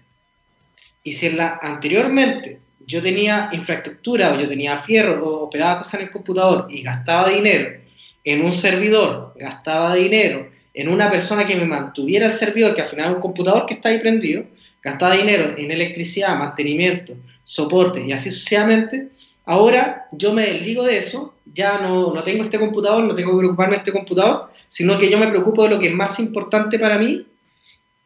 Y 1.03 1.13
si 1.13 1.27
en 1.27 1.37
la, 1.37 1.59
anteriormente 1.63 2.61
yo 2.87 3.03
tenía 3.03 3.51
infraestructura 3.53 4.33
o 4.33 4.41
yo 4.41 4.49
tenía 4.49 4.83
fierro 4.83 5.23
o 5.27 5.45
operaba 5.45 5.79
cosas 5.79 6.01
en 6.01 6.07
el 6.07 6.11
computador 6.11 6.67
y 6.71 6.83
gastaba 6.83 7.29
dinero 7.29 7.79
en 8.25 8.43
un 8.43 8.53
servidor, 8.53 9.35
gastaba 9.37 9.95
dinero 9.95 10.49
en 10.73 10.89
una 10.89 11.11
persona 11.11 11.47
que 11.47 11.57
me 11.57 11.67
mantuviera 11.67 12.27
el 12.27 12.33
servidor, 12.33 12.75
que 12.75 12.83
al 12.83 12.89
final 12.89 13.11
es 13.11 13.15
un 13.17 13.21
computador 13.21 13.67
que 13.67 13.75
está 13.75 13.91
ahí 13.91 13.99
prendido, 13.99 14.45
gastaba 14.83 15.15
dinero 15.15 15.55
en 15.57 15.71
electricidad, 15.71 16.39
mantenimiento, 16.39 17.15
soporte 17.43 18.05
y 18.05 18.13
así 18.13 18.31
sucesivamente, 18.31 19.09
ahora 19.45 20.07
yo 20.13 20.33
me 20.33 20.43
desligo 20.43 20.85
de 20.85 20.99
eso, 20.99 21.35
ya 21.53 21.79
no, 21.79 22.13
no 22.13 22.23
tengo 22.23 22.45
este 22.45 22.59
computador, 22.59 23.05
no 23.05 23.15
tengo 23.15 23.33
que 23.33 23.39
preocuparme 23.39 23.75
de 23.75 23.79
este 23.79 23.93
computador, 23.93 24.51
sino 24.69 24.99
que 24.99 25.11
yo 25.11 25.19
me 25.19 25.29
preocupo 25.29 25.65
de 25.65 25.71
lo 25.71 25.79
que 25.79 25.89
es 25.89 25.95
más 25.95 26.19
importante 26.19 26.79
para 26.79 26.99
mí, 26.99 27.27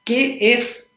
que 0.04 0.38
es 0.52 0.90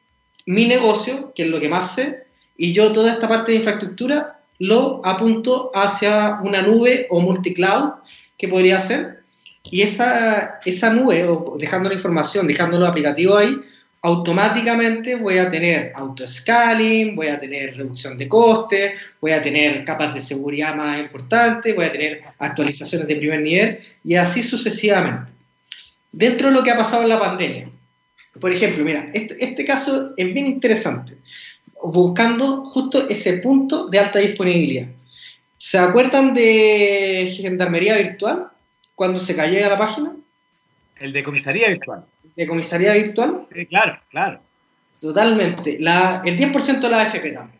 mi 0.45 0.65
negocio, 0.65 1.33
que 1.35 1.43
es 1.43 1.49
lo 1.49 1.59
que 1.59 1.69
más 1.69 1.95
sé, 1.95 2.23
y 2.57 2.73
yo 2.73 2.91
toda 2.91 3.13
esta 3.13 3.27
parte 3.27 3.51
de 3.51 3.57
infraestructura 3.57 4.39
lo 4.59 5.01
apunto 5.03 5.71
hacia 5.73 6.39
una 6.43 6.61
nube 6.61 7.07
o 7.09 7.19
multicloud 7.19 7.93
que 8.37 8.47
podría 8.47 8.79
ser. 8.79 9.21
Y 9.63 9.81
esa, 9.81 10.59
esa 10.65 10.93
nube, 10.93 11.27
o 11.27 11.55
dejando 11.57 11.89
la 11.89 11.95
información, 11.95 12.45
dejando 12.45 12.77
los 12.77 12.87
aplicativos 12.87 13.39
ahí, 13.39 13.55
automáticamente 14.01 15.15
voy 15.15 15.37
a 15.37 15.49
tener 15.49 15.91
auto-scaling, 15.95 17.15
voy 17.15 17.27
a 17.27 17.39
tener 17.39 17.77
reducción 17.77 18.17
de 18.17 18.27
costes, 18.27 18.93
voy 19.19 19.31
a 19.31 19.41
tener 19.41 19.85
capas 19.85 20.13
de 20.13 20.21
seguridad 20.21 20.75
más 20.75 20.99
importantes, 20.99 21.75
voy 21.75 21.85
a 21.85 21.91
tener 21.91 22.21
actualizaciones 22.39 23.07
de 23.07 23.15
primer 23.15 23.41
nivel 23.41 23.79
y 24.03 24.15
así 24.15 24.41
sucesivamente. 24.41 25.31
Dentro 26.11 26.47
de 26.47 26.53
lo 26.53 26.63
que 26.63 26.71
ha 26.71 26.77
pasado 26.77 27.03
en 27.03 27.09
la 27.09 27.19
pandemia, 27.19 27.69
por 28.39 28.51
ejemplo, 28.51 28.83
mira, 28.83 29.09
este, 29.13 29.43
este 29.43 29.65
caso 29.65 30.13
es 30.17 30.33
bien 30.33 30.47
interesante 30.47 31.17
buscando 31.83 32.65
justo 32.65 33.07
ese 33.09 33.37
punto 33.37 33.87
de 33.87 33.99
alta 33.99 34.19
disponibilidad. 34.19 34.87
¿Se 35.57 35.77
acuerdan 35.77 36.33
de 36.33 37.33
Gendarmería 37.37 37.97
Virtual 37.97 38.47
cuando 38.95 39.19
se 39.19 39.35
cayó 39.35 39.59
la 39.59 39.77
página? 39.77 40.15
El 40.99 41.13
de 41.13 41.23
Comisaría 41.23 41.69
Virtual. 41.69 42.05
¿De 42.41 42.47
Comisaría 42.47 42.93
Virtual? 42.93 43.45
Sí, 43.53 43.67
claro, 43.67 43.99
claro. 44.09 44.39
Totalmente. 44.99 45.77
La, 45.79 46.23
el 46.25 46.35
10% 46.35 46.79
de 46.79 46.89
la 46.89 47.01
AFP 47.01 47.33
también. 47.33 47.59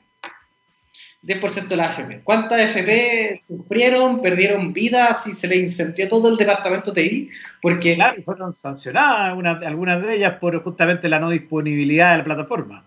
10% 1.22 1.68
de 1.68 1.76
la 1.76 1.86
AFP. 1.86 2.22
¿Cuántas 2.24 2.60
AFP 2.60 3.44
sufrieron, 3.48 4.24
perdieron 4.24 4.74
vidas 4.74 5.28
y 5.28 5.34
se 5.34 5.48
le 5.48 5.58
incendió 5.58 6.08
todo 6.08 6.30
el 6.30 6.36
departamento 6.36 6.92
TI? 6.92 7.30
Porque... 7.62 7.94
Claro, 7.94 8.24
fueron 8.24 8.56
sancionadas 8.56 9.38
algunas 9.64 10.02
de 10.02 10.16
ellas 10.16 10.40
por 10.40 10.64
justamente 10.64 11.08
la 11.08 11.20
no 11.20 11.30
disponibilidad 11.30 12.14
de 12.14 12.18
la 12.18 12.24
plataforma. 12.24 12.84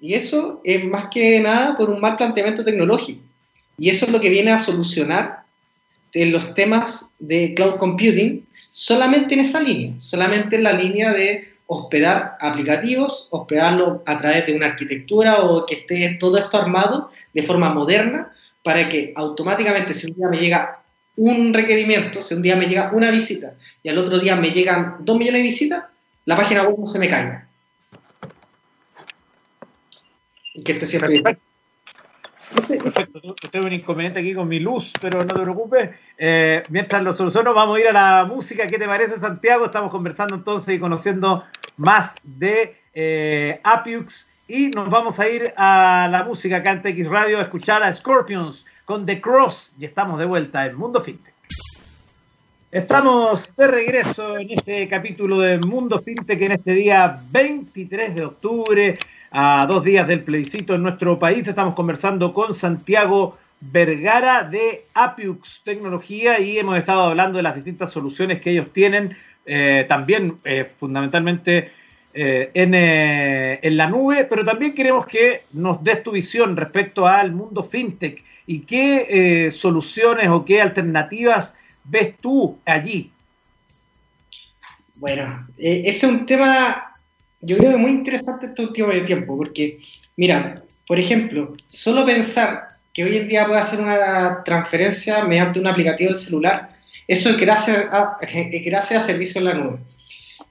Y 0.00 0.14
eso 0.14 0.62
es 0.64 0.82
más 0.82 1.08
que 1.10 1.38
nada 1.42 1.76
por 1.76 1.90
un 1.90 2.00
mal 2.00 2.16
planteamiento 2.16 2.64
tecnológico. 2.64 3.20
Y 3.76 3.90
eso 3.90 4.06
es 4.06 4.10
lo 4.10 4.22
que 4.22 4.30
viene 4.30 4.52
a 4.52 4.56
solucionar 4.56 5.40
en 6.14 6.32
los 6.32 6.54
temas 6.54 7.14
de 7.18 7.52
cloud 7.52 7.76
computing 7.76 8.46
solamente 8.70 9.34
en 9.34 9.40
esa 9.40 9.60
línea, 9.60 9.98
solamente 9.98 10.56
en 10.56 10.62
la 10.64 10.72
línea 10.72 11.12
de 11.12 11.54
hospedar 11.66 12.36
aplicativos, 12.40 13.28
hospedarlo 13.30 14.02
a 14.06 14.18
través 14.18 14.46
de 14.46 14.54
una 14.54 14.66
arquitectura 14.66 15.42
o 15.42 15.66
que 15.66 15.76
esté 15.76 16.16
todo 16.18 16.38
esto 16.38 16.58
armado 16.58 17.10
de 17.32 17.42
forma 17.42 17.72
moderna 17.72 18.32
para 18.62 18.88
que 18.88 19.12
automáticamente 19.16 19.94
si 19.94 20.08
un 20.08 20.16
día 20.16 20.28
me 20.28 20.38
llega 20.38 20.82
un 21.16 21.52
requerimiento, 21.52 22.22
si 22.22 22.34
un 22.34 22.42
día 22.42 22.56
me 22.56 22.66
llega 22.66 22.90
una 22.92 23.10
visita 23.10 23.54
y 23.82 23.88
al 23.88 23.98
otro 23.98 24.18
día 24.18 24.36
me 24.36 24.50
llegan 24.50 24.96
dos 25.00 25.16
millones 25.16 25.40
de 25.40 25.48
visitas, 25.48 25.84
la 26.24 26.36
página 26.36 26.64
web 26.64 26.76
no 26.78 26.86
se 26.86 26.98
me 26.98 27.08
caiga 27.08 27.46
que 30.64 30.86
siempre. 30.86 31.22
Tengo 33.50 33.66
un 33.66 33.72
inconveniente 33.72 34.20
aquí 34.20 34.34
con 34.34 34.48
mi 34.48 34.60
luz, 34.60 34.92
pero 35.00 35.24
no 35.24 35.34
te 35.34 35.42
preocupes. 35.42 35.90
Eh, 36.18 36.62
mientras 36.70 37.02
lo 37.02 37.12
soluciono, 37.12 37.52
vamos 37.54 37.76
a 37.76 37.80
ir 37.80 37.88
a 37.88 37.92
la 37.92 38.24
música. 38.24 38.66
¿Qué 38.66 38.78
te 38.78 38.86
parece, 38.86 39.18
Santiago? 39.18 39.66
Estamos 39.66 39.90
conversando 39.90 40.34
entonces 40.34 40.74
y 40.74 40.78
conociendo 40.78 41.44
más 41.76 42.14
de 42.22 42.76
eh. 42.94 43.60
Y 44.48 44.68
nos 44.68 44.90
vamos 44.90 45.20
a 45.20 45.28
ir 45.28 45.54
a 45.56 46.08
la 46.10 46.24
música 46.24 46.56
acá 46.56 46.72
en 46.72 46.82
TX 46.82 47.08
Radio 47.08 47.38
a 47.38 47.42
escuchar 47.42 47.82
a 47.82 47.92
Scorpions 47.94 48.66
con 48.84 49.06
The 49.06 49.20
Cross. 49.20 49.74
Y 49.78 49.84
estamos 49.84 50.18
de 50.18 50.26
vuelta 50.26 50.66
en 50.66 50.74
Mundo 50.74 51.00
Fintech. 51.00 51.34
Estamos 52.72 53.54
de 53.56 53.66
regreso 53.66 54.38
en 54.38 54.50
este 54.50 54.88
capítulo 54.88 55.40
de 55.40 55.58
Mundo 55.58 56.00
Fintech 56.00 56.40
en 56.40 56.52
este 56.52 56.72
día 56.72 57.20
23 57.30 58.14
de 58.14 58.24
octubre 58.24 58.98
a 59.30 59.64
dos 59.66 59.84
días 59.84 60.06
del 60.08 60.22
plebiscito 60.22 60.74
en 60.74 60.82
nuestro 60.82 61.18
país. 61.18 61.46
Estamos 61.46 61.74
conversando 61.74 62.34
con 62.34 62.52
Santiago 62.52 63.38
Vergara 63.60 64.42
de 64.42 64.86
Apiux 64.94 65.62
Tecnología 65.64 66.40
y 66.40 66.58
hemos 66.58 66.76
estado 66.78 67.02
hablando 67.02 67.36
de 67.36 67.42
las 67.42 67.54
distintas 67.54 67.92
soluciones 67.92 68.40
que 68.40 68.50
ellos 68.50 68.72
tienen, 68.72 69.16
eh, 69.46 69.84
también 69.88 70.38
eh, 70.44 70.64
fundamentalmente 70.64 71.70
eh, 72.12 72.50
en, 72.54 73.76
la 73.76 73.86
nube, 73.86 74.24
pero 74.24 74.44
también 74.44 74.74
queremos 74.74 75.06
que 75.06 75.44
nos 75.52 75.82
des 75.84 76.02
tu 76.02 76.10
visión 76.10 76.56
respecto 76.56 77.06
al 77.06 77.32
mundo 77.32 77.62
fintech 77.62 78.24
y 78.46 78.60
qué 78.60 79.50
soluciones 79.52 80.28
o 80.28 80.44
qué 80.44 80.60
alternativas 80.60 81.54
ves 81.84 82.16
tú 82.20 82.58
allí. 82.64 83.12
Bueno, 84.96 85.46
es 85.56 86.02
un 86.02 86.26
tema 86.26 86.89
yo 87.40 87.56
creo 87.56 87.70
que 87.70 87.76
es 87.76 87.80
muy 87.80 87.90
interesante 87.90 88.46
este 88.46 88.62
último 88.62 88.90
tiempo, 89.06 89.36
porque, 89.36 89.78
mira, 90.16 90.62
por 90.86 90.98
ejemplo, 90.98 91.54
solo 91.66 92.04
pensar 92.04 92.70
que 92.92 93.04
hoy 93.04 93.16
en 93.16 93.28
día 93.28 93.46
puede 93.46 93.60
hacer 93.60 93.80
una 93.80 94.42
transferencia 94.44 95.24
mediante 95.24 95.60
un 95.60 95.66
aplicativo 95.66 96.12
celular, 96.14 96.68
eso 97.06 97.30
es 97.30 97.38
gracias 97.38 97.86
a, 97.90 98.18
gracias 98.64 99.02
a 99.02 99.06
servicios 99.06 99.36
en 99.36 99.44
la 99.44 99.54
nube. 99.54 99.78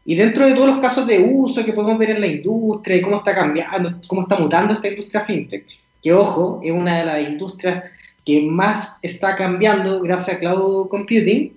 Y 0.06 0.16
dentro 0.16 0.46
de 0.46 0.54
todos 0.54 0.68
los 0.68 0.78
casos 0.80 1.06
de 1.06 1.20
uso 1.20 1.64
que 1.64 1.74
podemos 1.74 2.00
ver 2.00 2.12
en 2.12 2.22
la 2.22 2.28
industria 2.28 2.98
y 2.98 3.02
cómo 3.02 3.18
está 3.18 3.36
cambiando, 3.36 3.92
cómo 4.08 4.24
está 4.24 4.40
mutando 4.40 4.74
esta 4.74 4.88
industria 4.88 5.26
fintech, 5.26 5.66
que 6.02 6.14
ojo, 6.14 6.62
es 6.64 6.72
una 6.72 7.00
de 7.00 7.06
las 7.06 7.22
industrias 7.22 7.84
que 8.26 8.42
más 8.42 8.98
está 9.02 9.36
cambiando 9.36 10.02
gracias 10.02 10.38
a 10.38 10.40
cloud 10.40 10.88
computing, 10.88 11.54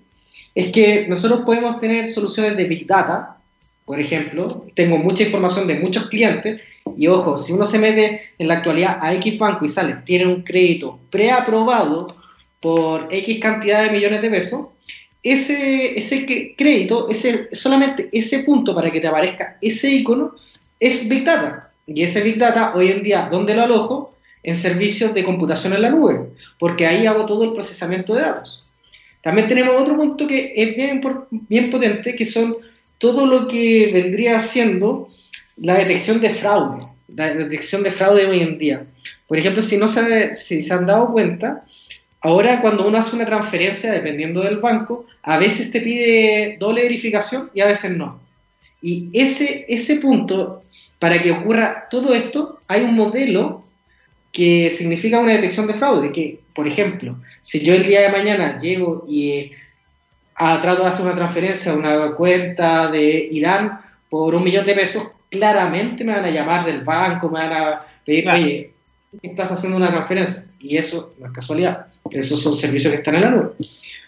es 0.54 0.72
que 0.72 1.06
nosotros 1.08 1.42
podemos 1.42 1.80
tener 1.80 2.08
soluciones 2.08 2.56
de 2.56 2.64
big 2.64 2.86
data, 2.86 3.36
por 3.84 4.00
ejemplo, 4.00 4.64
tengo 4.74 4.98
mucha 4.98 5.24
información 5.24 5.66
de 5.66 5.80
muchos 5.80 6.08
clientes 6.08 6.60
y 6.96 7.08
ojo, 7.08 7.36
si 7.36 7.52
uno 7.52 7.66
se 7.66 7.78
mete 7.78 8.30
en 8.38 8.48
la 8.48 8.54
actualidad 8.54 8.98
a 9.00 9.12
X 9.14 9.38
banco 9.38 9.64
y 9.64 9.68
sale, 9.68 9.96
tiene 10.04 10.26
un 10.26 10.42
crédito 10.42 10.98
preaprobado 11.10 12.16
por 12.60 13.08
X 13.10 13.40
cantidad 13.40 13.84
de 13.84 13.90
millones 13.90 14.22
de 14.22 14.30
pesos, 14.30 14.68
ese, 15.22 15.98
ese 15.98 16.54
crédito, 16.56 17.08
ese, 17.08 17.54
solamente 17.54 18.08
ese 18.12 18.40
punto 18.40 18.74
para 18.74 18.90
que 18.90 19.00
te 19.00 19.08
aparezca 19.08 19.56
ese 19.60 19.90
icono 19.90 20.32
es 20.80 21.08
Big 21.08 21.24
Data. 21.24 21.70
Y 21.86 22.02
ese 22.02 22.22
Big 22.22 22.38
Data 22.38 22.72
hoy 22.74 22.90
en 22.90 23.02
día, 23.02 23.28
¿dónde 23.30 23.54
lo 23.54 23.62
alojo? 23.62 24.16
En 24.42 24.56
servicios 24.56 25.14
de 25.14 25.24
computación 25.24 25.72
en 25.72 25.82
la 25.82 25.90
nube, 25.90 26.30
porque 26.58 26.86
ahí 26.86 27.06
hago 27.06 27.26
todo 27.26 27.44
el 27.44 27.52
procesamiento 27.52 28.14
de 28.14 28.22
datos. 28.22 28.68
También 29.22 29.46
tenemos 29.46 29.80
otro 29.80 29.96
punto 29.96 30.26
que 30.26 30.52
es 30.56 30.76
bien, 30.76 31.00
bien 31.48 31.70
potente, 31.70 32.16
que 32.16 32.26
son 32.26 32.56
todo 33.02 33.26
lo 33.26 33.48
que 33.48 33.90
vendría 33.92 34.40
siendo 34.42 35.10
la 35.56 35.74
detección 35.74 36.20
de 36.20 36.30
fraude, 36.30 36.86
la 37.08 37.34
detección 37.34 37.82
de 37.82 37.90
fraude 37.90 38.28
hoy 38.28 38.38
en 38.38 38.58
día. 38.58 38.84
Por 39.26 39.38
ejemplo, 39.38 39.60
si, 39.60 39.76
no 39.76 39.88
se, 39.88 40.36
si 40.36 40.62
se 40.62 40.72
han 40.72 40.86
dado 40.86 41.10
cuenta, 41.10 41.64
ahora 42.20 42.60
cuando 42.60 42.86
uno 42.86 42.98
hace 42.98 43.16
una 43.16 43.26
transferencia, 43.26 43.90
dependiendo 43.90 44.42
del 44.42 44.58
banco, 44.58 45.04
a 45.24 45.36
veces 45.36 45.72
te 45.72 45.80
pide 45.80 46.56
doble 46.60 46.82
verificación 46.82 47.50
y 47.52 47.60
a 47.60 47.66
veces 47.66 47.90
no. 47.96 48.20
Y 48.80 49.08
ese, 49.12 49.64
ese 49.68 49.96
punto, 49.96 50.62
para 51.00 51.20
que 51.20 51.32
ocurra 51.32 51.88
todo 51.90 52.14
esto, 52.14 52.60
hay 52.68 52.82
un 52.82 52.94
modelo 52.94 53.64
que 54.30 54.70
significa 54.70 55.18
una 55.18 55.32
detección 55.32 55.66
de 55.66 55.74
fraude, 55.74 56.12
que, 56.12 56.38
por 56.54 56.68
ejemplo, 56.68 57.16
si 57.40 57.64
yo 57.64 57.74
el 57.74 57.84
día 57.84 58.02
de 58.02 58.10
mañana 58.10 58.60
llego 58.60 59.04
y 59.08 59.50
eh, 60.38 60.58
trato 60.62 60.82
de 60.82 60.88
hacer 60.88 61.06
una 61.06 61.14
transferencia 61.14 61.72
a 61.72 61.76
una 61.76 62.12
cuenta 62.12 62.90
de 62.90 63.28
Irán 63.32 63.80
por 64.08 64.34
un 64.34 64.44
millón 64.44 64.66
de 64.66 64.74
pesos, 64.74 65.12
claramente 65.30 66.04
me 66.04 66.12
van 66.14 66.24
a 66.24 66.30
llamar 66.30 66.66
del 66.66 66.82
banco, 66.82 67.28
me 67.28 67.40
van 67.40 67.52
a 67.52 67.86
pedir, 68.04 68.28
oye, 68.28 68.72
estás 69.22 69.52
haciendo 69.52 69.78
una 69.78 69.90
transferencia. 69.90 70.52
Y 70.60 70.76
eso 70.76 71.14
no 71.18 71.26
es 71.26 71.32
casualidad, 71.32 71.86
esos 72.10 72.42
son 72.42 72.56
servicios 72.56 72.92
que 72.92 72.98
están 72.98 73.16
en 73.16 73.20
la 73.22 73.30
nube. 73.30 73.50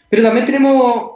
Pero 0.09 0.23
también 0.23 0.47
tenemos 0.47 1.11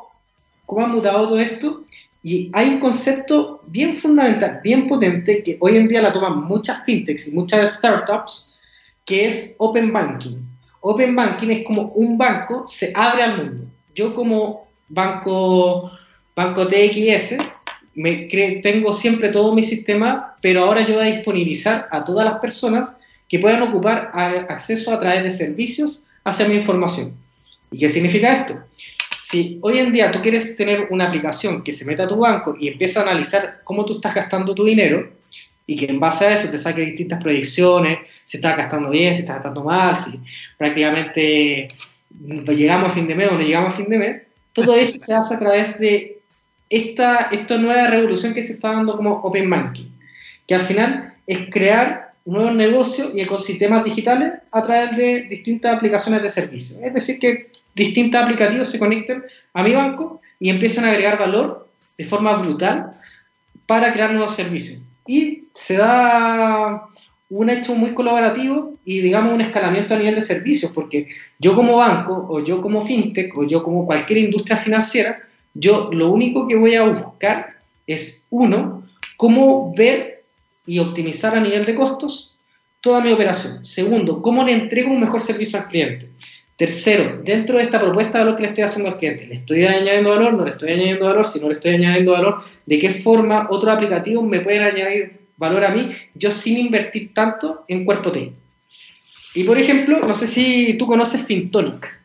cómo 0.67 0.85
ha 0.85 0.89
mutado 0.89 1.29
todo 1.29 1.39
esto 1.39 1.85
y 2.23 2.51
hay 2.53 2.69
un 2.69 2.81
concepto 2.81 3.63
bien 3.67 4.01
fundamental, 4.01 4.61
bien 4.63 4.89
potente, 4.89 5.43
que 5.43 5.57
hoy 5.61 5.77
en 5.77 5.89
día 5.89 6.03
la 6.03 6.13
toman 6.13 6.45
muchas 6.45 6.85
fintechs 6.85 7.29
y 7.29 7.33
muchas 7.33 7.77
startups, 7.77 8.59
que 9.05 9.27
es 9.27 9.55
Open 9.59 9.93
Banking. 9.93 10.37
Open 10.81 11.15
Banking 11.15 11.49
es 11.49 11.67
como 11.67 11.83
un 11.93 12.19
banco 12.19 12.67
se 12.69 12.93
abre 12.95 13.23
al 13.23 13.37
mundo. 13.37 13.65
Yo 13.95 14.15
como 14.15 14.68
banco, 14.89 15.91
banco 16.35 16.67
TXS 16.67 17.37
me 17.95 18.29
tengo 18.63 18.95
siempre 18.95 19.31
todo 19.31 19.53
mi 19.55 19.63
sistema, 19.63 20.37
pero 20.41 20.65
ahora 20.65 20.87
yo 20.87 20.95
voy 20.95 21.09
a 21.09 21.17
disponibilizar 21.17 21.89
a 21.91 22.05
todas 22.05 22.25
las 22.25 22.39
personas 22.39 22.91
que 23.29 23.41
puedan 23.41 23.63
ocupar 23.63 24.11
acceso 24.15 24.93
a 24.93 25.01
través 25.01 25.25
de 25.25 25.31
servicios 25.33 26.05
hacia 26.23 26.47
mi 26.47 26.55
información. 26.55 27.17
¿Y 27.73 27.79
qué 27.79 27.89
significa 27.89 28.33
esto? 28.35 28.61
Si 29.21 29.59
hoy 29.63 29.79
en 29.79 29.93
día 29.93 30.13
tú 30.13 30.23
quieres 30.23 30.57
tener 30.57 30.87
una 30.91 31.09
aplicación 31.09 31.63
que 31.65 31.73
se 31.73 31.85
meta 31.85 32.05
a 32.05 32.09
tu 32.09 32.19
banco 32.19 32.57
y 32.59 32.69
empieza 32.69 33.01
a 33.01 33.03
analizar 33.03 33.61
cómo 33.65 33.85
tú 33.85 33.97
estás 33.97 34.15
gastando 34.15 34.55
tu 34.55 34.65
dinero, 34.65 35.11
y 35.67 35.77
que 35.77 35.85
en 35.87 36.01
base 36.01 36.25
a 36.25 36.35
eso 36.35 36.51
te 36.51 36.57
saque 36.57 36.81
distintas 36.81 37.23
proyecciones, 37.23 37.99
si 38.25 38.39
está 38.39 38.57
gastando 38.57 38.89
bien, 38.89 39.15
si 39.15 39.21
está 39.21 39.35
gastando 39.35 39.65
mal, 39.65 39.99
si 39.99 40.19
prácticamente 40.57 41.69
llegamos 42.17 42.91
a 42.91 42.95
fin 42.95 43.07
de 43.07 43.15
mes 43.15 43.29
o 43.29 43.35
no 43.35 43.43
llegamos 43.43 43.75
a 43.75 43.77
fin 43.77 43.89
de 43.89 43.99
mes, 43.99 44.23
todo 44.65 44.75
eso 44.75 44.99
se 45.01 45.15
hace 45.15 45.35
a 45.35 45.39
través 45.39 45.79
de 45.79 46.21
esta, 46.71 47.29
esta 47.31 47.59
nueva 47.59 47.87
revolución 47.87 48.35
que 48.35 48.43
se 48.43 48.55
está 48.55 48.73
dando 48.73 48.97
como 48.97 49.15
Open 49.17 49.49
Banking, 49.49 49.91
que 50.47 50.55
al 50.55 50.63
final 50.63 51.15
es 51.27 51.51
crear 51.51 52.13
nuevos 52.25 52.55
negocios 52.55 53.11
y 53.15 53.21
ecosistemas 53.21 53.85
digitales 53.85 54.35
a 54.53 54.65
través 54.65 54.97
de 54.97 55.23
distintas 55.23 55.77
aplicaciones 55.77 56.23
de 56.23 56.29
servicio. 56.29 56.79
Es 56.85 56.93
decir, 56.93 57.19
que 57.19 57.51
distintos 57.75 58.21
aplicativos 58.21 58.69
se 58.69 58.79
conecten 58.79 59.25
a 59.55 59.63
mi 59.63 59.73
banco 59.73 60.21
y 60.39 60.51
empiezan 60.51 60.85
a 60.85 60.91
agregar 60.91 61.19
valor 61.19 61.69
de 61.97 62.05
forma 62.05 62.37
brutal 62.37 62.91
para 63.67 63.93
crear 63.93 64.13
nuevos 64.13 64.35
servicios 64.35 64.89
y 65.09 65.49
se 65.55 65.79
da 65.79 66.87
un 67.31 67.51
hecho 67.51 67.75
muy 67.75 67.93
colaborativo 67.93 68.75
y 68.85 69.01
digamos 69.01 69.35
un 69.35 69.41
escalamiento 69.41 69.95
a 69.95 69.99
nivel 69.99 70.15
de 70.15 70.23
servicios, 70.23 70.73
porque 70.73 71.09
yo 71.39 71.55
como 71.55 71.77
banco 71.77 72.27
o 72.29 72.43
yo 72.43 72.63
como 72.63 72.87
fintech 72.87 73.37
o 73.37 73.45
yo 73.45 73.63
como 73.63 73.85
cualquier 73.85 74.21
industria 74.21 74.57
financiera, 74.57 75.19
yo 75.55 75.91
lo 75.93 76.11
único 76.11 76.47
que 76.47 76.57
voy 76.57 76.75
a 76.75 76.85
buscar 76.85 77.57
es 77.87 78.27
uno, 78.31 78.85
cómo 79.17 79.75
ver 79.75 80.23
y 80.67 80.79
optimizar 80.79 81.35
a 81.37 81.41
nivel 81.41 81.65
de 81.65 81.75
costos 81.75 82.39
toda 82.81 83.01
mi 83.01 83.13
operación. 83.13 83.65
Segundo, 83.65 84.23
cómo 84.23 84.45
le 84.45 84.53
entrego 84.53 84.91
un 84.91 85.01
mejor 85.01 85.21
servicio 85.21 85.59
al 85.59 85.67
cliente. 85.67 86.09
Tercero, 86.57 87.23
dentro 87.23 87.59
de 87.59 87.65
esta 87.65 87.81
propuesta 87.81 88.19
de 88.19 88.25
lo 88.25 88.37
que 88.37 88.43
le 88.43 88.49
estoy 88.49 88.65
haciendo 88.65 88.91
al 88.91 88.97
cliente, 88.97 89.27
¿le 89.27 89.37
estoy 89.37 89.65
añadiendo 89.65 90.11
valor? 90.11 90.35
¿No 90.35 90.45
le 90.45 90.51
estoy 90.51 90.73
añadiendo 90.73 91.07
valor? 91.07 91.27
Si 91.27 91.41
no 91.41 91.47
le 91.47 91.55
estoy 91.55 91.75
añadiendo 91.75 92.13
valor, 92.13 92.43
¿de 92.67 92.79
qué 92.79 92.91
forma 92.91 93.47
otros 93.51 93.73
aplicativos 93.73 94.25
me 94.25 94.41
pueden 94.41 94.63
añadir 94.63 95.28
valor 95.39 95.65
a 95.65 95.71
mí 95.71 95.97
yo 96.15 96.31
sin 96.31 96.59
invertir 96.59 97.15
tanto 97.15 97.65
en 97.69 97.85
cuerpo 97.85 98.13
T? 98.13 98.33
Y 99.35 99.45
por 99.45 99.59
ejemplo, 99.59 100.01
no 100.01 100.15
sé 100.15 100.29
si 100.29 100.77
tú 100.77 100.87
conoces 100.87 101.25
Fintonic. 101.25 101.99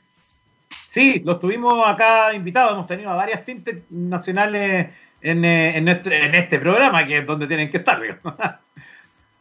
Sí, 0.87 1.21
los 1.25 1.39
tuvimos 1.39 1.87
acá 1.87 2.33
invitados, 2.35 2.73
hemos 2.73 2.85
tenido 2.85 3.09
a 3.09 3.15
varias 3.15 3.43
fintech 3.43 3.89
nacionales 3.89 4.89
en, 5.23 5.43
eh, 5.43 5.75
en, 5.75 5.87
este 5.87 6.59
programa, 6.59 7.03
que 7.07 7.17
es 7.17 7.25
donde 7.25 7.47
tienen 7.47 7.71
que 7.71 7.77
estar. 7.77 7.99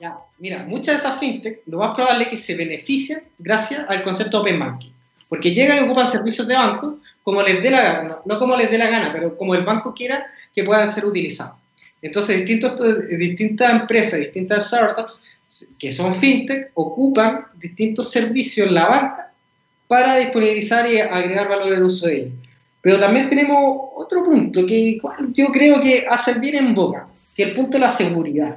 ya, 0.00 0.16
mira, 0.38 0.64
muchas 0.64 0.94
de 0.94 1.08
esas 1.08 1.20
fintech, 1.20 1.60
lo 1.66 1.76
más 1.76 1.94
probable 1.94 2.24
es 2.24 2.30
que 2.30 2.36
se 2.38 2.56
benefician 2.56 3.20
gracias 3.38 3.84
al 3.86 4.02
concepto 4.02 4.40
Open 4.40 4.58
Banking. 4.58 4.92
Porque 5.28 5.50
llegan 5.50 5.76
y 5.76 5.80
ocupan 5.86 6.06
servicios 6.06 6.48
de 6.48 6.54
banco 6.54 6.96
como 7.22 7.42
les 7.42 7.62
dé 7.62 7.70
la 7.70 7.82
gana, 7.82 8.16
no, 8.24 8.38
como 8.38 8.56
les 8.56 8.70
dé 8.70 8.78
la 8.78 8.88
gana, 8.88 9.12
pero 9.12 9.36
como 9.36 9.54
el 9.54 9.62
banco 9.62 9.92
quiera 9.94 10.26
que 10.54 10.64
puedan 10.64 10.90
ser 10.90 11.04
utilizados. 11.04 11.56
Entonces, 12.02 12.38
distintos, 12.38 13.08
distintas 13.08 13.80
empresas, 13.80 14.20
distintas 14.20 14.66
startups 14.66 15.22
que 15.78 15.92
son 15.92 16.18
fintech 16.18 16.70
ocupan 16.74 17.46
distintos 17.58 18.10
servicios 18.10 18.66
en 18.66 18.74
la 18.74 18.88
banca 18.88 19.32
para 19.86 20.16
disponibilizar 20.16 20.90
y 20.90 20.98
agregar 20.98 21.48
valor 21.48 21.74
al 21.74 21.84
uso 21.84 22.06
de 22.06 22.16
ellos. 22.16 22.32
Pero 22.80 22.98
también 22.98 23.28
tenemos 23.28 23.90
otro 23.94 24.24
punto 24.24 24.66
que 24.66 24.98
yo 25.32 25.46
creo 25.52 25.80
que 25.82 26.04
hace 26.08 26.40
bien 26.40 26.56
en 26.56 26.74
boca, 26.74 27.06
que 27.36 27.44
es 27.44 27.48
el 27.50 27.54
punto 27.54 27.72
de 27.72 27.80
la 27.80 27.88
seguridad. 27.88 28.56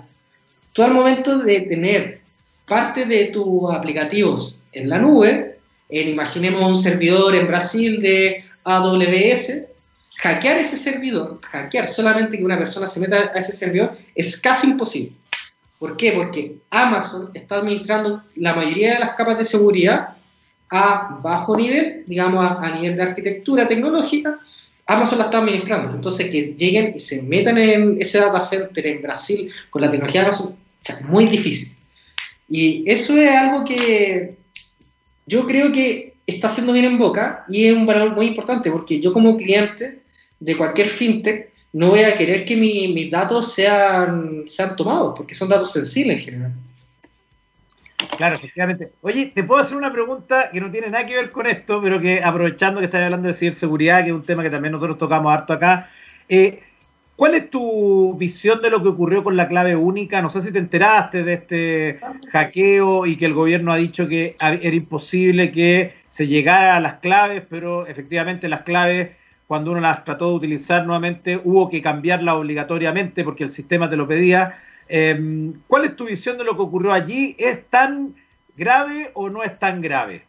Tú 0.74 0.82
al 0.82 0.94
momento 0.94 1.38
de 1.40 1.62
tener 1.62 2.22
parte 2.68 3.06
de 3.06 3.26
tus 3.26 3.72
aplicativos 3.72 4.66
en 4.72 4.90
la 4.90 4.98
nube, 4.98 5.58
imaginemos 5.90 6.64
un 6.64 6.76
servidor 6.76 7.36
en 7.36 7.48
Brasil 7.48 8.02
de 8.02 8.44
AWS, 8.64 9.66
hackear 10.18 10.58
ese 10.58 10.78
servidor, 10.78 11.40
hackear 11.42 11.88
solamente 11.88 12.38
que 12.38 12.46
una 12.46 12.58
persona 12.58 12.88
se 12.88 13.00
meta 13.00 13.32
a 13.34 13.40
ese 13.40 13.54
servidor, 13.54 13.98
es 14.14 14.40
casi 14.40 14.68
imposible. 14.68 15.18
¿Por 15.80 15.98
qué? 15.98 16.14
Porque 16.14 16.58
Amazon 16.70 17.30
está 17.34 17.58
administrando 17.58 18.24
la 18.36 18.54
mayoría 18.54 18.94
de 18.94 19.00
las 19.00 19.16
capas 19.16 19.38
de 19.38 19.46
seguridad 19.46 20.16
a 20.72 21.20
bajo 21.22 21.56
nivel, 21.56 22.04
digamos 22.08 22.50
a, 22.50 22.70
nivel 22.72 22.96
de 22.96 23.04
arquitectura 23.04 23.68
tecnológica, 23.68 24.40
Amazon 24.88 25.20
la 25.20 25.26
está 25.26 25.40
administrando. 25.40 25.92
Entonces, 25.92 26.30
que 26.30 26.54
lleguen 26.54 26.94
y 26.96 27.00
se 27.00 27.24
metan 27.24 27.58
en 27.58 27.98
ese 28.00 28.20
data 28.20 28.40
center 28.40 28.88
en 28.88 29.02
Brasil 29.02 29.52
con 29.70 29.82
la 29.82 29.90
tecnología 29.90 30.22
de 30.22 30.28
Amazon, 30.28 30.58
es 30.88 31.02
muy 31.06 31.28
difícil. 31.28 31.78
Y 32.48 32.90
eso 32.90 33.20
es 33.20 33.30
algo 33.36 33.66
que 33.66 34.36
yo 35.26 35.46
creo 35.48 35.72
que 35.72 36.14
está 36.28 36.48
haciendo 36.48 36.74
bien 36.74 36.86
en 36.86 36.98
boca 36.98 37.46
y 37.50 37.66
es 37.66 37.76
un 37.76 37.86
valor 37.86 38.16
muy 38.16 38.28
importante 38.28 38.72
porque 38.72 39.00
yo 39.00 39.14
como 39.14 39.38
cliente 39.38 40.05
de 40.40 40.58
cualquier 40.58 40.90
fintech 40.90 41.50
no 41.74 41.90
voy 41.90 42.04
a 42.04 42.18
querer 42.18 42.46
que 42.46 42.56
mis 42.56 43.12
datos 43.12 43.54
sean, 43.54 44.46
sean 44.48 44.78
tomados 44.78 45.14
porque 45.18 45.36
son 45.36 45.50
datos 45.50 45.74
sensibles 45.74 46.20
en 46.20 46.24
general. 46.24 46.54
Claro, 48.18 48.36
efectivamente. 48.36 48.92
Oye, 49.02 49.32
te 49.34 49.44
puedo 49.44 49.62
hacer 49.62 49.76
una 49.76 49.92
pregunta 49.92 50.50
que 50.52 50.62
no 50.62 50.72
tiene 50.72 50.90
nada 50.90 51.06
que 51.06 51.16
ver 51.16 51.32
con 51.32 51.48
esto, 51.48 51.82
pero 51.82 52.00
que 52.00 52.24
aprovechando 52.24 52.80
que 52.80 52.86
estás 52.86 53.04
hablando 53.04 53.28
de 53.28 53.34
ciberseguridad, 53.34 54.04
que 54.04 54.10
es 54.10 54.16
un 54.16 54.24
tema 54.24 54.42
que 54.42 54.50
también 54.50 54.72
nosotros 54.72 54.98
tocamos 54.98 55.34
harto 55.34 55.52
acá, 55.52 55.90
eh, 56.30 56.62
¿cuál 57.18 57.36
es 57.36 57.50
tu 57.50 58.16
visión 58.18 58.62
de 58.62 58.70
lo 58.70 58.82
que 58.82 58.90
ocurrió 58.90 59.22
con 59.22 59.36
la 59.36 59.50
clave 59.50 59.76
única? 59.76 60.22
No 60.22 60.30
sé 60.30 60.42
si 60.42 60.54
te 60.54 60.60
enteraste 60.60 61.24
de 61.24 61.34
este 61.34 62.00
hackeo 62.32 63.06
y 63.06 63.18
que 63.18 63.26
el 63.26 63.34
gobierno 63.34 63.74
ha 63.74 63.78
dicho 63.78 64.08
que 64.08 64.38
era 64.40 64.76
imposible 64.76 65.52
que 65.52 65.94
se 66.10 66.28
llegara 66.28 66.78
a 66.78 66.80
las 66.80 66.96
claves, 66.96 67.44
pero 67.50 67.86
efectivamente 67.86 68.48
las 68.48 68.62
claves, 68.62 69.12
cuando 69.48 69.72
uno 69.72 69.80
las 69.80 70.04
trató 70.04 70.30
de 70.30 70.36
utilizar 70.36 70.86
nuevamente, 70.86 71.40
hubo 71.44 71.70
que 71.70 71.82
cambiarlas 71.82 72.36
obligatoriamente 72.36 73.24
porque 73.24 73.44
el 73.44 73.50
sistema 73.50 73.90
te 73.90 73.96
lo 73.96 74.08
pedía. 74.08 74.56
Em, 74.88 75.54
¿Cuál 75.68 75.86
es 75.86 75.96
tu 75.96 76.06
visión 76.06 76.38
de 76.38 76.44
lo 76.44 76.56
que 76.56 76.62
ocurrió 76.62 76.92
allí? 76.94 77.36
¿Es 77.38 77.68
tan 77.70 78.16
grave 78.56 79.12
o 79.14 79.30
no 79.30 79.44
es 79.44 79.58
tan 79.60 79.82
grave? 79.82 80.26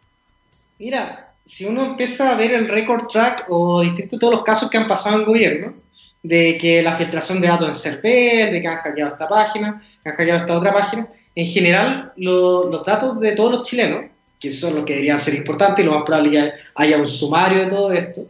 Mira, 0.78 1.32
si 1.44 1.64
uno 1.64 1.86
empieza 1.86 2.30
a 2.30 2.36
ver 2.36 2.52
el 2.52 2.68
record 2.68 3.06
track 3.06 3.46
o 3.48 3.80
distintos 3.80 4.18
todos 4.18 4.34
los 4.34 4.44
casos 4.44 4.68
que 4.68 4.78
han 4.78 4.88
pasado 4.88 5.16
en 5.16 5.20
el 5.22 5.26
gobierno, 5.26 5.74
de 6.22 6.58
que 6.58 6.82
la 6.82 6.96
filtración 6.96 7.40
de 7.40 7.48
datos 7.48 7.68
en 7.68 7.74
server, 7.74 8.50
de 8.50 8.60
que 8.60 8.68
han 8.68 8.78
hackeado 8.78 9.12
esta 9.12 9.28
página, 9.28 9.82
que 10.02 10.08
han 10.08 10.16
hackeado 10.16 10.40
esta 10.40 10.56
otra 10.56 10.74
página, 10.74 11.06
en 11.34 11.46
general 11.46 12.12
los 12.16 12.84
datos 12.84 13.20
de 13.20 13.32
todos 13.32 13.52
los 13.52 13.62
chilenos, 13.62 14.06
que 14.40 14.50
son 14.50 14.74
los 14.74 14.84
que 14.84 14.94
deberían 14.94 15.18
ser 15.18 15.34
importantes, 15.34 15.84
y 15.84 15.86
lo 15.86 15.94
más 15.94 16.04
probable 16.04 16.30
que 16.30 16.52
haya 16.74 16.98
un 16.98 17.08
sumario 17.08 17.60
de 17.60 17.70
todo 17.70 17.92
esto, 17.92 18.22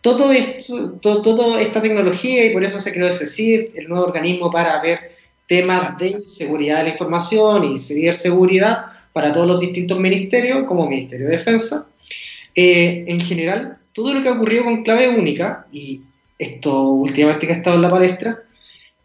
todo 0.00 0.32
esto, 0.32 0.92
toda 1.00 1.60
esta 1.60 1.82
tecnología, 1.82 2.46
y 2.46 2.52
por 2.52 2.64
eso 2.64 2.78
se 2.80 2.92
creó 2.92 3.06
el 3.06 3.12
CECIR, 3.12 3.72
el 3.74 3.88
nuevo 3.88 4.06
organismo 4.06 4.50
para 4.50 4.80
ver 4.80 5.16
temas 5.46 5.98
de 5.98 6.22
seguridad 6.22 6.78
de 6.78 6.84
la 6.84 6.90
información 6.90 7.64
y 7.64 7.78
ciberseguridad 7.78 8.86
para 9.12 9.32
todos 9.32 9.46
los 9.46 9.60
distintos 9.60 9.98
ministerios, 9.98 10.64
como 10.66 10.88
Ministerio 10.88 11.26
de 11.26 11.38
Defensa. 11.38 11.90
Eh, 12.54 13.04
en 13.08 13.20
general, 13.20 13.78
todo 13.92 14.14
lo 14.14 14.22
que 14.22 14.28
ha 14.28 14.32
ocurrido 14.32 14.64
con 14.64 14.82
clave 14.84 15.08
única, 15.08 15.66
y 15.72 16.02
esto 16.38 16.90
últimamente 16.90 17.46
que 17.46 17.52
ha 17.52 17.56
estado 17.56 17.76
en 17.76 17.82
la 17.82 17.90
palestra, 17.90 18.42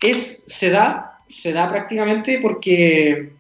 es, 0.02 0.44
se, 0.48 0.70
da, 0.70 1.20
se 1.30 1.54
da 1.54 1.70
prácticamente 1.70 2.40
porque 2.42 3.32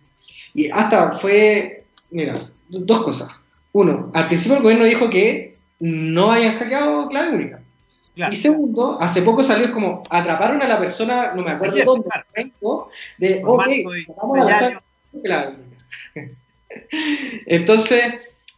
Y 0.53 0.69
hasta 0.69 1.13
fue, 1.13 1.83
mira, 2.11 2.39
dos 2.69 3.03
cosas. 3.03 3.29
Uno, 3.71 4.11
al 4.13 4.27
principio 4.27 4.57
el 4.57 4.63
gobierno 4.63 4.85
dijo 4.85 5.09
que 5.09 5.52
no 5.79 6.31
hayan 6.31 6.57
hackeado 6.57 7.07
clave 7.09 7.35
única. 7.35 7.61
Y 8.31 8.35
segundo, 8.35 8.97
hace 9.01 9.23
poco 9.23 9.41
salió 9.41 9.71
como 9.71 10.03
atraparon 10.09 10.61
a 10.61 10.67
la 10.67 10.79
persona, 10.79 11.33
no 11.33 11.41
me 11.41 11.51
acuerdo 11.51 11.83
dónde, 11.83 12.09
de, 13.17 13.41
ok, 13.43 13.65
vamos 14.15 14.37
a 14.37 14.43
la 14.43 14.81
clave 15.23 15.55
única. 15.55 15.55
Entonces, 17.47 18.03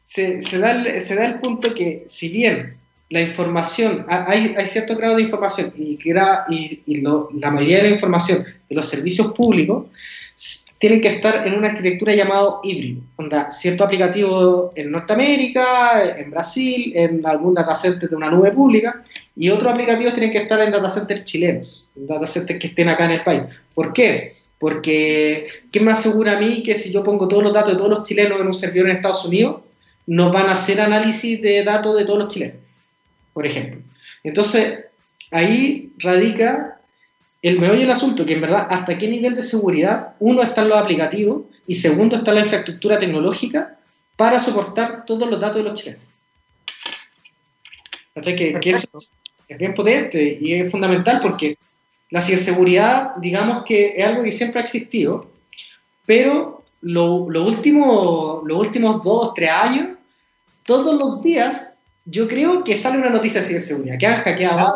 se, 0.04 0.41
se, 0.41 0.60
da 0.60 0.71
el, 0.71 1.01
se 1.01 1.15
da 1.15 1.25
el 1.25 1.36
punto 1.36 1.73
que 1.73 2.04
si 2.08 2.30
bien 2.30 2.73
la 3.10 3.21
información, 3.21 4.06
hay, 4.10 4.56
hay 4.58 4.67
cierto 4.67 4.95
grado 4.95 5.15
de 5.15 5.23
información 5.23 5.73
y, 5.78 5.99
y, 6.04 6.84
y 6.86 7.01
la 7.01 7.51
mayoría 7.51 7.78
de 7.78 7.89
la 7.89 7.95
información 7.95 8.43
de 8.67 8.75
los 8.75 8.88
servicios 8.88 9.34
públicos 9.34 9.86
tienen 10.77 10.99
que 10.99 11.07
estar 11.07 11.47
en 11.47 11.53
una 11.53 11.69
arquitectura 11.69 12.13
llamado 12.13 12.59
híbrido, 12.63 13.01
onda, 13.15 13.49
cierto 13.49 13.85
aplicativo 13.85 14.71
en 14.75 14.91
Norteamérica, 14.91 16.15
en 16.17 16.31
Brasil, 16.31 16.91
en 16.95 17.25
algún 17.25 17.53
data 17.53 17.75
center 17.75 18.09
de 18.09 18.15
una 18.15 18.29
nube 18.29 18.51
pública, 18.51 19.03
y 19.35 19.49
otros 19.49 19.71
aplicativos 19.71 20.13
tienen 20.13 20.31
que 20.31 20.39
estar 20.39 20.59
en 20.59 20.71
data 20.71 20.89
centers 20.89 21.23
chilenos, 21.23 21.88
en 21.95 22.07
data 22.07 22.27
centers 22.27 22.59
que 22.59 22.67
estén 22.67 22.89
acá 22.89 23.05
en 23.05 23.11
el 23.11 23.23
país. 23.23 23.43
¿Por 23.73 23.93
qué? 23.93 24.35
Porque, 24.59 25.47
¿qué 25.71 25.79
me 25.79 25.91
asegura 25.91 26.38
a 26.38 26.39
mí 26.39 26.61
que 26.61 26.75
si 26.75 26.91
yo 26.91 27.03
pongo 27.03 27.27
todos 27.27 27.43
los 27.43 27.53
datos 27.53 27.73
de 27.73 27.77
todos 27.77 27.89
los 27.89 28.03
chilenos 28.03 28.39
en 28.39 28.47
un 28.47 28.53
servidor 28.53 28.89
en 28.89 28.97
Estados 28.97 29.25
Unidos, 29.25 29.61
nos 30.07 30.31
van 30.31 30.47
a 30.47 30.53
hacer 30.53 30.81
análisis 30.81 31.41
de 31.41 31.63
datos 31.63 31.97
de 31.97 32.05
todos 32.05 32.19
los 32.19 32.27
chilenos? 32.27 32.57
Por 33.33 33.45
ejemplo. 33.45 33.81
Entonces, 34.23 34.85
ahí 35.31 35.93
radica 35.99 36.74
el 37.49 37.60
meollo 37.60 37.81
del 37.81 37.91
asunto, 37.91 38.25
que 38.25 38.34
en 38.34 38.41
verdad 38.41 38.65
hasta 38.71 38.97
qué 38.97 39.08
nivel 39.08 39.36
de 39.36 39.43
seguridad, 39.43 40.15
uno, 40.19 40.41
están 40.41 40.67
los 40.67 40.79
aplicativos 40.79 41.43
y 41.67 41.75
segundo, 41.75 42.15
está 42.15 42.34
la 42.34 42.39
infraestructura 42.39 42.97
tecnológica 42.97 43.77
para 44.15 44.39
soportar 44.39 45.05
todos 45.05 45.29
los 45.29 45.39
datos 45.39 45.58
de 45.58 45.63
los 45.63 45.79
chilenos. 45.79 46.01
Que, 48.15 48.60
que 48.60 48.69
eso 48.71 48.88
es 49.47 49.58
bien 49.60 49.75
potente 49.75 50.39
y 50.41 50.53
es 50.53 50.71
fundamental 50.71 51.19
porque 51.21 51.60
la 52.10 52.19
ciberseguridad, 52.19 53.15
digamos 53.17 53.63
que 53.63 53.93
es 53.95 54.03
algo 54.03 54.23
que 54.23 54.31
siempre 54.31 54.60
ha 54.60 54.63
existido, 54.63 55.29
pero 56.08 56.63
lo, 56.81 57.29
lo 57.29 57.45
último, 57.45 58.41
los 58.43 58.58
últimos 58.58 59.03
dos, 59.03 59.36
tres 59.36 59.51
años, 59.51 59.97
todos 60.65 60.97
los 60.97 61.21
días, 61.21 61.77
yo 62.05 62.27
creo 62.27 62.63
que 62.63 62.75
sale 62.75 62.97
una 62.97 63.12
noticia 63.12 63.41
de 63.41 63.47
ciberseguridad, 63.47 63.99
que 63.99 64.08
han 64.08 64.15
hackeado 64.15 64.73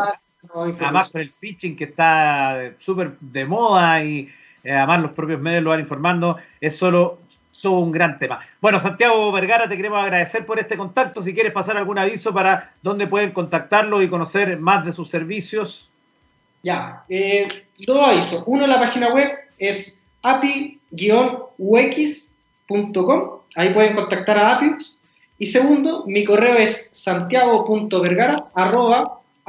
Además, 0.53 1.13
el 1.15 1.29
phishing 1.29 1.75
que 1.75 1.83
está 1.85 2.71
súper 2.79 3.17
de 3.19 3.45
moda 3.45 4.03
y 4.03 4.29
eh, 4.63 4.71
además 4.71 5.01
los 5.01 5.11
propios 5.11 5.41
medios 5.41 5.63
lo 5.63 5.71
van 5.71 5.79
informando, 5.79 6.37
es 6.59 6.77
solo, 6.77 7.19
un 7.63 7.91
gran 7.91 8.17
tema. 8.17 8.39
Bueno, 8.61 8.79
Santiago 8.79 9.31
Vergara, 9.33 9.67
te 9.67 9.75
queremos 9.75 10.01
agradecer 10.01 10.45
por 10.45 10.59
este 10.59 10.77
contacto. 10.77 11.21
Si 11.21 11.33
quieres 11.33 11.51
pasar 11.51 11.75
algún 11.75 11.99
aviso 11.99 12.33
para 12.33 12.71
dónde 12.81 13.05
pueden 13.05 13.31
contactarlo 13.31 14.01
y 14.01 14.07
conocer 14.07 14.57
más 14.59 14.85
de 14.85 14.93
sus 14.93 15.09
servicios. 15.09 15.89
Ya, 16.63 17.03
eh, 17.09 17.49
dos 17.85 18.07
avisos. 18.07 18.43
Uno, 18.47 18.65
la 18.65 18.79
página 18.79 19.13
web 19.13 19.31
es 19.57 20.01
api-ux.com. 20.21 20.79
Ahí 23.55 23.73
pueden 23.73 23.93
contactar 23.93 24.37
a 24.37 24.55
Apius. 24.55 24.97
Y 25.37 25.45
segundo, 25.47 26.05
mi 26.05 26.23
correo 26.23 26.55
es 26.55 26.91
santiago.vergara 26.93 28.43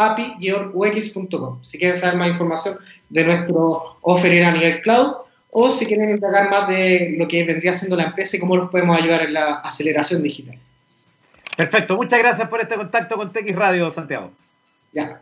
api-ux.com. 0.07 1.63
Si 1.63 1.79
quieren 1.79 1.97
saber 1.97 2.17
más 2.17 2.29
información 2.29 2.79
de 3.09 3.25
nuestro 3.25 3.97
offer 4.03 4.45
a 4.45 4.53
nivel 4.53 4.81
cloud 4.83 5.15
o 5.51 5.71
si 5.71 5.87
quieren 5.87 6.11
indagar 6.11 6.49
más 6.49 6.69
de 6.69 7.15
lo 7.19 7.27
que 7.27 7.45
vendría 7.45 7.73
siendo 7.73 7.97
la 7.97 8.05
empresa 8.05 8.37
y 8.37 8.41
cómo 8.41 8.57
los 8.57 8.71
podemos 8.71 8.99
ayudar 8.99 9.23
en 9.23 9.35
la 9.35 9.55
aceleración 9.57 10.23
digital. 10.23 10.57
Perfecto, 11.57 11.97
muchas 11.97 12.19
gracias 12.21 12.49
por 12.49 12.61
este 12.61 12.77
contacto 12.77 13.17
con 13.17 13.33
TX 13.33 13.55
Radio, 13.55 13.91
Santiago. 13.91 14.31
Ya. 14.93 15.21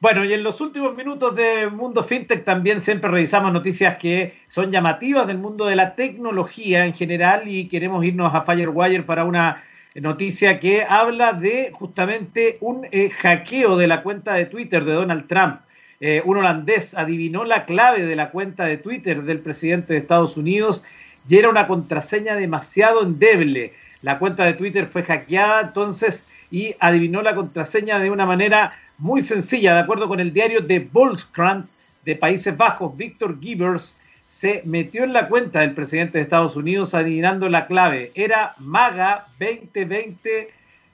Bueno, 0.00 0.22
y 0.22 0.34
en 0.34 0.42
los 0.42 0.60
últimos 0.60 0.94
minutos 0.94 1.34
de 1.34 1.68
Mundo 1.68 2.04
FinTech 2.04 2.44
también 2.44 2.82
siempre 2.82 3.10
revisamos 3.10 3.54
noticias 3.54 3.96
que 3.96 4.34
son 4.48 4.70
llamativas 4.70 5.26
del 5.26 5.38
mundo 5.38 5.64
de 5.64 5.76
la 5.76 5.94
tecnología 5.94 6.84
en 6.84 6.92
general 6.92 7.48
y 7.48 7.68
queremos 7.68 8.04
irnos 8.04 8.34
a 8.34 8.42
Firewire 8.42 9.02
para 9.04 9.24
una 9.24 9.64
noticia 10.00 10.58
que 10.58 10.82
habla 10.82 11.32
de 11.32 11.70
justamente 11.72 12.58
un 12.60 12.86
eh, 12.90 13.10
hackeo 13.10 13.76
de 13.76 13.86
la 13.86 14.02
cuenta 14.02 14.34
de 14.34 14.46
Twitter 14.46 14.84
de 14.84 14.92
Donald 14.92 15.28
Trump. 15.28 15.60
Eh, 16.00 16.20
un 16.24 16.36
holandés 16.36 16.94
adivinó 16.94 17.44
la 17.44 17.64
clave 17.64 18.04
de 18.04 18.16
la 18.16 18.30
cuenta 18.30 18.64
de 18.64 18.76
Twitter 18.76 19.22
del 19.22 19.38
presidente 19.38 19.92
de 19.92 20.00
Estados 20.00 20.36
Unidos 20.36 20.84
y 21.28 21.38
era 21.38 21.48
una 21.48 21.66
contraseña 21.66 22.34
demasiado 22.34 23.02
endeble. 23.02 23.72
La 24.02 24.18
cuenta 24.18 24.44
de 24.44 24.54
Twitter 24.54 24.86
fue 24.86 25.04
hackeada 25.04 25.60
entonces 25.60 26.26
y 26.50 26.74
adivinó 26.80 27.22
la 27.22 27.34
contraseña 27.34 27.98
de 28.00 28.10
una 28.10 28.26
manera 28.26 28.76
muy 28.98 29.22
sencilla. 29.22 29.74
De 29.74 29.80
acuerdo 29.80 30.08
con 30.08 30.20
el 30.20 30.32
diario 30.32 30.60
de 30.60 30.80
Volkskrant 30.80 31.66
de 32.04 32.16
Países 32.16 32.56
Bajos, 32.56 32.96
Victor 32.96 33.40
Givers 33.40 33.96
se 34.26 34.62
metió 34.64 35.04
en 35.04 35.12
la 35.12 35.28
cuenta 35.28 35.60
del 35.60 35.74
presidente 35.74 36.18
de 36.18 36.24
Estados 36.24 36.56
Unidos 36.56 36.94
adivinando 36.94 37.48
la 37.48 37.66
clave. 37.66 38.12
Era 38.14 38.54
MAGA 38.58 39.26
2020, 39.38 40.48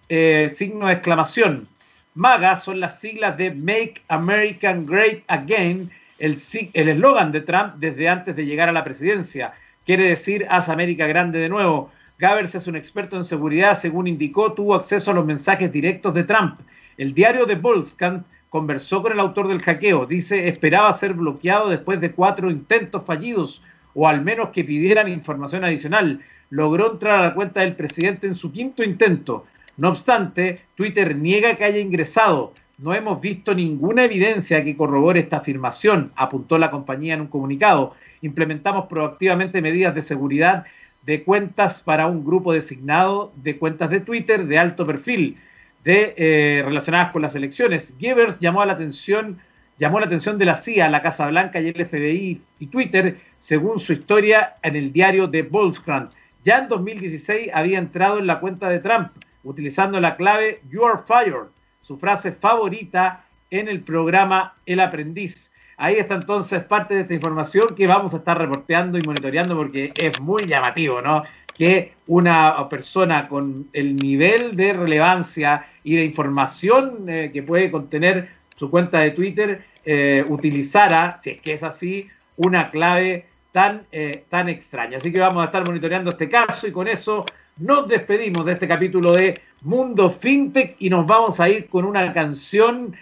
eh, 0.09 0.51
signo 0.55 0.87
de 0.87 0.93
exclamación. 0.93 1.69
MAGA 2.15 2.57
son 2.57 2.81
las 2.81 3.01
siglas 3.01 3.37
de 3.37 3.53
Make 3.53 4.03
American 4.09 4.85
Great 4.85 5.23
Again, 5.29 5.91
el 6.19 6.37
eslogan 6.73 7.33
de 7.33 7.41
Trump 7.41 7.75
desde 7.77 8.09
antes 8.09 8.37
de 8.37 8.45
llegar 8.45 8.69
a 8.69 8.73
la 8.73 8.85
presidencia. 8.85 9.55
Quiere 9.87 10.09
decir, 10.09 10.47
haz 10.51 10.69
América 10.69 11.07
grande 11.07 11.39
de 11.39 11.49
nuevo. 11.49 11.91
Gavers 12.19 12.55
es 12.55 12.67
un 12.67 12.77
experto 12.77 13.17
en 13.17 13.25
seguridad, 13.25 13.75
según 13.77 14.07
indicó, 14.07 14.53
tuvo 14.53 14.75
acceso 14.75 15.11
a 15.11 15.15
los 15.15 15.25
mensajes 15.25 15.73
directos 15.73 16.13
de 16.13 16.25
Trump. 16.25 16.61
El 16.99 17.15
diario 17.15 17.47
de 17.47 17.55
Volkskamp 17.55 18.27
conversó 18.51 19.01
con 19.01 19.13
el 19.13 19.21
autor 19.21 19.49
del 19.49 19.63
hackeo. 19.63 20.05
Dice, 20.05 20.49
esperaba 20.49 20.93
ser 20.93 21.15
bloqueado 21.15 21.71
después 21.71 22.01
de 22.01 22.13
cuatro 22.13 22.51
intentos 22.51 23.05
fallidos 23.07 23.63
o 23.95 24.07
al 24.07 24.21
menos 24.23 24.51
que 24.51 24.65
pidieran 24.65 25.09
información 25.09 25.65
adicional. 25.65 26.21
Logró 26.51 26.93
entrar 26.93 27.21
a 27.21 27.29
la 27.29 27.35
cuenta 27.35 27.61
del 27.61 27.77
presidente 27.77 28.27
en 28.27 28.35
su 28.35 28.53
quinto 28.53 28.83
intento. 28.83 29.47
No 29.77 29.89
obstante, 29.89 30.61
Twitter 30.75 31.17
niega 31.17 31.55
que 31.55 31.65
haya 31.65 31.79
ingresado. 31.79 32.53
No 32.77 32.93
hemos 32.93 33.21
visto 33.21 33.55
ninguna 33.55 34.05
evidencia 34.05 34.65
que 34.65 34.77
corrobore 34.77 35.21
esta 35.21 35.37
afirmación, 35.37 36.11
apuntó 36.17 36.59
la 36.59 36.71
compañía 36.71 37.15
en 37.15 37.21
un 37.21 37.27
comunicado. 37.29 37.95
Implementamos 38.21 38.87
proactivamente 38.87 39.63
medidas 39.63 39.95
de 39.95 40.01
seguridad 40.01 40.65
de 41.05 41.23
cuentas 41.23 41.83
para 41.83 42.09
un 42.09 42.25
grupo 42.25 42.53
designado 42.53 43.33
de 43.37 43.59
cuentas 43.59 43.91
de 43.91 44.01
Twitter 44.01 44.47
de 44.47 44.59
alto 44.59 44.87
perfil 44.87 45.39
de, 45.85 46.15
eh, 46.17 46.63
relacionadas 46.65 47.13
con 47.13 47.23
las 47.23 47.35
elecciones. 47.35 47.95
Givers 47.99 48.41
llamó 48.41 48.65
la 48.65 48.75
atención, 48.75 49.39
llamó 49.79 50.01
la 50.01 50.07
atención 50.07 50.39
de 50.39 50.45
la 50.45 50.57
CIA, 50.57 50.89
la 50.89 51.03
Casa 51.03 51.27
Blanca 51.27 51.61
y 51.61 51.69
el 51.69 51.87
FBI 51.87 52.41
y 52.59 52.67
Twitter, 52.67 53.19
según 53.39 53.79
su 53.79 53.93
historia 53.93 54.57
en 54.63 54.77
el 54.77 54.93
diario 54.93 55.27
de 55.27 55.43
Volkskrant. 55.43 56.11
Ya 56.45 56.59
en 56.59 56.69
2016 56.69 57.51
había 57.53 57.79
entrado 57.79 58.19
en 58.19 58.27
la 58.27 58.41
cuenta 58.41 58.69
de 58.69 58.79
Trump 58.79 59.11
utilizando 59.43 60.01
la 60.01 60.17
clave 60.17 60.61
You 60.71 60.85
are 60.85 61.01
fired, 61.07 61.49
su 61.81 61.99
frase 61.99 62.33
favorita 62.33 63.25
en 63.51 63.69
el 63.69 63.83
programa 63.83 64.55
El 64.67 64.81
Aprendiz. 64.81 65.51
Ahí 65.77 65.95
está 65.95 66.15
entonces 66.15 66.63
parte 66.65 66.95
de 66.95 67.01
esta 67.03 67.15
información 67.15 67.75
que 67.75 67.87
vamos 67.87 68.13
a 68.13 68.19
estar 68.19 68.37
reporteando 68.37 68.99
y 68.99 69.03
monitoreando 69.03 69.57
porque 69.57 69.95
es 69.97 70.21
muy 70.21 70.45
llamativo, 70.45 71.01
¿no? 71.01 71.25
que 71.61 71.93
una 72.07 72.69
persona 72.71 73.29
con 73.29 73.69
el 73.75 73.97
nivel 73.97 74.57
de 74.57 74.73
relevancia 74.73 75.67
y 75.85 75.97
de 75.97 76.05
información 76.05 77.09
eh, 77.09 77.31
que 77.33 77.43
puede 77.43 77.71
contener 77.71 78.29
su 78.57 78.71
cuenta 78.71 79.01
de 79.01 79.13
Twitter 79.13 79.65
eh, 79.85 80.25
utilizara, 80.29 81.19
si 81.23 81.31
es 81.31 81.41
que 81.41 81.55
es 81.55 81.63
así, 81.63 82.09
una 82.37 82.71
clave 82.71 83.27
tan, 83.53 83.87
eh, 83.91 84.25
tan 84.29 84.49
extraña. 84.49 84.99
Así 84.99 85.13
que 85.13 85.21
vamos 85.21 85.43
a 85.43 85.47
estar 85.47 85.67
monitoreando 85.67 86.11
este 86.11 86.29
caso 86.29 86.67
y 86.67 86.73
con 86.73 86.89
eso 86.89 87.25
nos 87.59 87.89
despedimos 87.89 88.45
de 88.47 88.53
este 88.53 88.69
capítulo 88.69 89.13
de 89.13 89.41
Mundo 89.63 90.11
FinTech 90.11 90.77
y 90.79 90.91
nos 90.91 91.07
vamos 91.07 91.41
a 91.41 91.49
ir 91.49 91.69
con 91.69 91.85
una 91.85 92.13
canción 92.13 92.95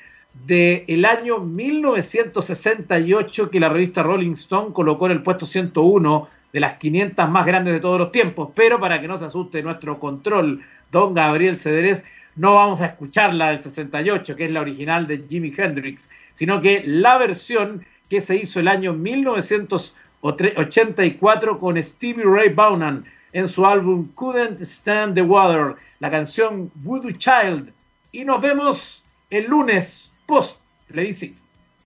del 0.46 1.04
año 1.04 1.40
1968 1.40 3.50
que 3.50 3.60
la 3.60 3.68
revista 3.68 4.02
Rolling 4.02 4.32
Stone 4.32 4.72
colocó 4.72 5.06
en 5.06 5.12
el 5.12 5.22
puesto 5.22 5.46
101 5.46 6.28
de 6.52 6.60
las 6.60 6.78
500 6.78 7.30
más 7.30 7.46
grandes 7.46 7.74
de 7.74 7.80
todos 7.80 7.98
los 7.98 8.12
tiempos, 8.12 8.50
pero 8.54 8.80
para 8.80 9.00
que 9.00 9.08
no 9.08 9.18
se 9.18 9.26
asuste 9.26 9.62
nuestro 9.62 9.98
control, 9.98 10.62
don 10.90 11.14
Gabriel 11.14 11.58
Cederés, 11.58 12.04
no 12.38 12.54
vamos 12.54 12.80
a 12.80 12.86
escuchar 12.86 13.34
la 13.34 13.48
del 13.48 13.60
68, 13.60 14.36
que 14.36 14.46
es 14.46 14.50
la 14.50 14.60
original 14.60 15.06
de 15.06 15.22
Jimi 15.28 15.52
Hendrix, 15.56 16.10
sino 16.34 16.60
que 16.60 16.82
la 16.86 17.16
versión 17.18 17.84
que 18.08 18.20
se 18.20 18.36
hizo 18.36 18.60
el 18.60 18.68
año 18.68 18.92
1984 18.92 21.58
con 21.58 21.82
Stevie 21.82 22.24
Ray 22.24 22.50
Vaughan 22.50 23.04
en 23.32 23.48
su 23.48 23.66
álbum 23.66 24.06
Couldn't 24.14 24.60
Stand 24.62 25.14
the 25.14 25.22
Water, 25.22 25.74
la 25.98 26.08
canción 26.10 26.70
Voodoo 26.76 27.10
Child. 27.12 27.72
Y 28.12 28.24
nos 28.24 28.40
vemos 28.40 29.02
el 29.30 29.46
lunes 29.46 30.12
post 30.26 30.60
plebiscito. 30.86 31.42